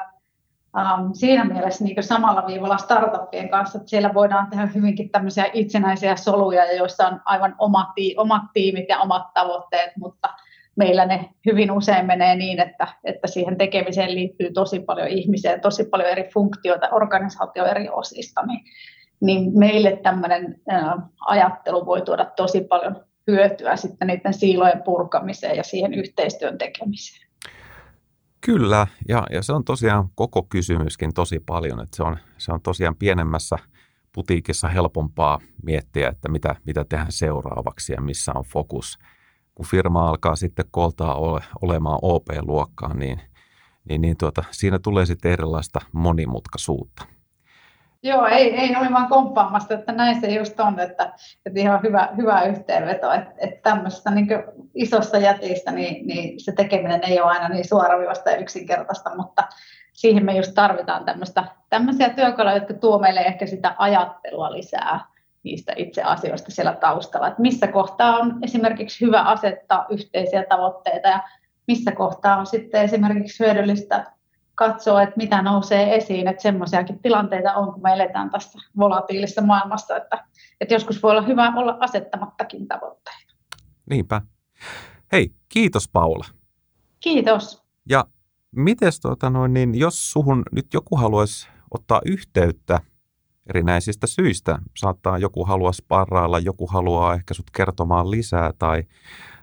um, 0.76 1.11
siinä 1.12 1.44
mielessä 1.44 1.85
niin 1.85 2.02
samalla 2.02 2.46
viivalla 2.46 2.78
startuppien 2.78 3.48
kanssa, 3.48 3.78
että 3.78 3.90
siellä 3.90 4.14
voidaan 4.14 4.50
tehdä 4.50 4.66
hyvinkin 4.66 5.11
tämmöisiä 5.11 5.46
itsenäisiä 5.52 6.16
soluja, 6.16 6.72
joissa 6.72 7.06
on 7.06 7.20
aivan 7.24 7.54
omat, 7.59 7.88
omat 8.16 8.42
tiimit 8.52 8.85
ja 8.88 8.98
omat 8.98 9.35
tavoitteet, 9.35 9.90
mutta 9.96 10.28
meillä 10.76 11.06
ne 11.06 11.30
hyvin 11.46 11.70
usein 11.70 12.06
menee 12.06 12.37
niin, 12.37 12.61
että, 12.61 12.88
että 13.04 13.26
siihen 13.26 13.59
tekemiseen 13.59 14.14
liittyy 14.14 14.52
tosi 14.52 14.80
paljon 14.80 15.09
ihmisiä, 15.09 15.59
tosi 15.59 15.85
paljon 15.85 16.09
eri 16.09 16.30
funktioita, 16.35 16.88
organisaatio 16.92 17.64
eri 17.64 17.88
osista, 17.88 18.46
niin, 18.46 18.61
niin 19.20 19.59
meille 19.59 19.96
tämmöinen 19.96 20.61
ajattelu 21.20 21.87
voi 21.87 22.02
tuoda 22.02 22.24
tosi 22.24 22.61
paljon 22.61 23.04
hyötyä 23.26 23.76
sitten 23.76 24.09
niiden 24.09 24.35
siilojen 24.35 24.83
purkamiseen 24.83 25.56
ja 25.56 25.62
siihen 25.62 25.94
yhteistyön 25.94 26.59
tekemiseen. 26.59 27.29
Kyllä, 28.40 28.87
ja, 29.09 29.26
ja 29.31 29.42
se 29.42 29.53
on 29.53 29.64
tosiaan 29.64 30.09
koko 30.14 30.42
kysymyskin 30.42 31.14
tosi 31.14 31.40
paljon, 31.40 31.81
että 31.81 31.96
se 31.96 32.03
on, 32.03 32.16
se 32.38 32.53
on 32.53 32.61
tosiaan 32.62 32.96
pienemmässä 32.96 33.57
putiikissa 34.12 34.68
helpompaa 34.68 35.38
miettiä, 35.62 36.09
että 36.09 36.29
mitä, 36.29 36.57
mitä 36.66 36.85
tehdään 36.85 37.12
seuraavaksi 37.12 37.92
ja 37.92 38.00
missä 38.00 38.33
on 38.35 38.44
fokus. 38.44 38.98
Kun 39.55 39.66
firma 39.66 40.09
alkaa 40.09 40.37
sitten 40.37 40.64
koltaa 40.70 41.14
ole, 41.14 41.40
olemaan 41.62 41.98
OP-luokkaa, 42.03 42.94
niin, 42.94 43.20
niin, 43.88 44.00
niin 44.00 44.16
tuota, 44.16 44.44
siinä 44.50 44.79
tulee 44.79 45.07
sitten 45.07 45.33
erilaista 45.33 45.81
monimutkaisuutta. 45.92 47.19
Joo, 48.02 48.26
ei, 48.26 48.56
ei 48.56 48.76
ole 48.76 48.92
vaan 48.92 49.08
komppaamasta, 49.08 49.74
että 49.74 49.92
näin 49.92 50.20
se 50.20 50.28
just 50.28 50.60
on, 50.60 50.80
että, 50.80 51.12
että 51.46 51.60
ihan 51.60 51.80
hyvä, 51.82 52.08
hyvä 52.16 52.42
yhteenveto, 52.42 53.12
että, 53.12 53.32
että 53.38 53.70
tämmöisestä 53.70 54.10
niin 54.10 54.26
isosta 54.74 55.18
jätistä 55.18 55.72
niin, 55.72 56.06
niin 56.06 56.40
se 56.40 56.52
tekeminen 56.52 57.00
ei 57.04 57.20
ole 57.20 57.30
aina 57.30 57.48
niin 57.48 57.68
suoraviivasta 57.68 58.30
ja 58.30 58.36
yksinkertaista, 58.36 59.16
mutta 59.16 59.42
siihen 59.92 60.24
me 60.24 60.36
just 60.36 60.52
tarvitaan 60.54 61.04
tämmöistä, 61.04 61.44
tämmöisiä 61.70 62.08
työkaluja, 62.08 62.54
jotka 62.54 62.74
tuo 62.74 62.98
meille 62.98 63.20
ehkä 63.20 63.46
sitä 63.46 63.74
ajattelua 63.78 64.52
lisää 64.52 65.00
niistä 65.42 65.72
itse 65.76 66.02
asioista 66.02 66.50
siellä 66.50 66.72
taustalla, 66.72 67.28
että 67.28 67.42
missä 67.42 67.66
kohtaa 67.66 68.16
on 68.16 68.38
esimerkiksi 68.42 69.06
hyvä 69.06 69.22
asettaa 69.22 69.86
yhteisiä 69.90 70.44
tavoitteita 70.48 71.08
ja 71.08 71.20
missä 71.66 71.92
kohtaa 71.92 72.36
on 72.36 72.46
sitten 72.46 72.82
esimerkiksi 72.82 73.44
hyödyllistä 73.44 74.12
katsoa, 74.61 75.03
että 75.03 75.16
mitä 75.16 75.42
nousee 75.42 75.96
esiin, 75.96 76.29
että 76.29 76.42
semmoisiakin 76.42 76.99
tilanteita 76.99 77.55
on, 77.55 77.73
kun 77.73 77.83
me 77.83 77.92
eletään 77.92 78.31
tässä 78.31 78.59
volatiilisessa 78.79 79.42
maailmassa, 79.42 79.96
että, 79.96 80.25
että 80.61 80.75
joskus 80.75 81.03
voi 81.03 81.11
olla 81.11 81.23
hyvä 81.23 81.53
olla 81.57 81.77
asettamattakin 81.81 82.68
tavoitteita. 82.68 83.35
Niinpä. 83.90 84.23
Hei, 85.12 85.35
kiitos 85.49 85.88
Paula. 85.88 86.25
Kiitos. 87.01 87.62
Ja 87.88 88.05
mites 88.57 89.01
tuota 89.01 89.31
noin, 89.31 89.55
niin 89.55 89.79
jos 89.79 90.12
suhun 90.12 90.42
nyt 90.53 90.66
joku 90.75 90.96
haluaisi 90.96 91.49
ottaa 91.70 92.01
yhteyttä 92.07 92.81
erinäisistä 93.48 94.07
syistä, 94.07 94.59
saattaa 94.76 95.18
joku 95.18 95.44
halua 95.44 95.72
sparrailla, 95.72 96.38
joku 96.38 96.66
haluaa 96.66 97.14
ehkä 97.14 97.35
sut 97.35 97.50
kertomaan 97.57 98.11
lisää 98.11 98.53
tai 98.59 98.85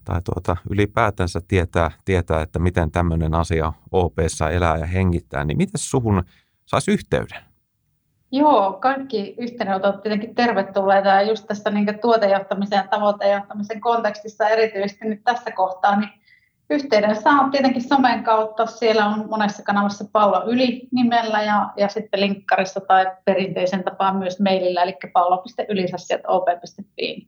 tai 0.08 0.22
tuota, 0.22 0.58
ylipäätänsä 0.70 1.40
tietää, 1.48 1.92
tietää, 2.06 2.42
että 2.42 2.60
miten 2.60 2.92
tämmöinen 2.92 3.36
asia 3.36 3.74
OPssa 3.92 4.50
elää 4.50 4.78
ja 4.78 4.86
hengittää, 4.86 5.44
niin 5.44 5.58
miten 5.58 5.80
suhun 5.80 6.24
saisi 6.66 6.92
yhteyden? 6.92 7.42
Joo, 8.32 8.74
kaikki 8.74 9.36
yhteydenotot 9.38 9.86
ovat 9.86 10.04
tietenkin 10.04 10.36
tervetulleita 10.36 11.10
ja 11.10 11.22
just 11.22 11.48
tässä 11.48 11.70
niin 11.70 12.00
tuotejohtamisen 12.02 12.78
ja 12.78 12.88
tavoitejohtamisen 12.88 13.82
kontekstissa 13.82 14.50
erityisesti 14.50 15.06
nyt 15.06 15.24
tässä 15.24 15.52
kohtaa, 15.52 16.00
niin 16.00 16.10
yhteyden 16.70 17.22
saa 17.22 17.50
tietenkin 17.50 17.88
somen 17.88 18.24
kautta. 18.24 18.66
Siellä 18.66 19.06
on 19.06 19.30
monessa 19.30 19.64
kanavassa 19.64 20.06
Paula 20.12 20.44
Yli 20.44 20.88
nimellä 20.92 21.44
ja, 21.44 21.74
ja 21.78 21.88
sitten 21.88 22.20
linkkarissa 22.20 22.80
tai 22.80 23.06
perinteisen 23.26 23.84
tapaan 23.84 24.16
myös 24.16 24.40
mailillä, 24.40 24.84
eli 24.84 24.98
paula.ylisä.op.fi. 25.14 27.28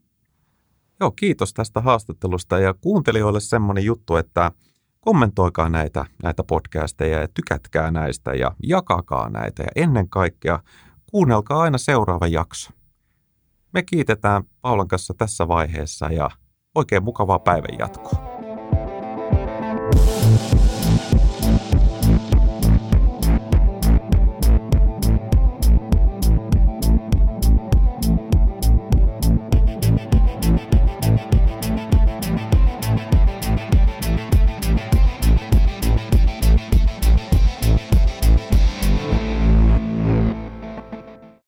Joo, 0.99 1.11
kiitos 1.11 1.53
tästä 1.53 1.81
haastattelusta 1.81 2.59
ja 2.59 2.73
kuuntelijoille 2.73 3.39
semmoinen 3.39 3.85
juttu, 3.85 4.15
että 4.15 4.51
kommentoikaa 4.99 5.69
näitä, 5.69 6.05
näitä 6.23 6.43
podcasteja 6.43 7.21
ja 7.21 7.27
tykätkää 7.33 7.91
näistä 7.91 8.33
ja 8.33 8.51
jakakaa 8.63 9.29
näitä 9.29 9.63
ja 9.63 9.69
ennen 9.75 10.09
kaikkea 10.09 10.59
kuunnelkaa 11.11 11.61
aina 11.61 11.77
seuraava 11.77 12.27
jakso. 12.27 12.71
Me 13.73 13.83
kiitetään 13.83 14.43
Paulan 14.61 14.87
kanssa 14.87 15.13
tässä 15.17 15.47
vaiheessa 15.47 16.05
ja 16.05 16.29
oikein 16.75 17.03
mukavaa 17.03 17.39
päivän 17.39 17.79
jatkoa. 17.79 18.28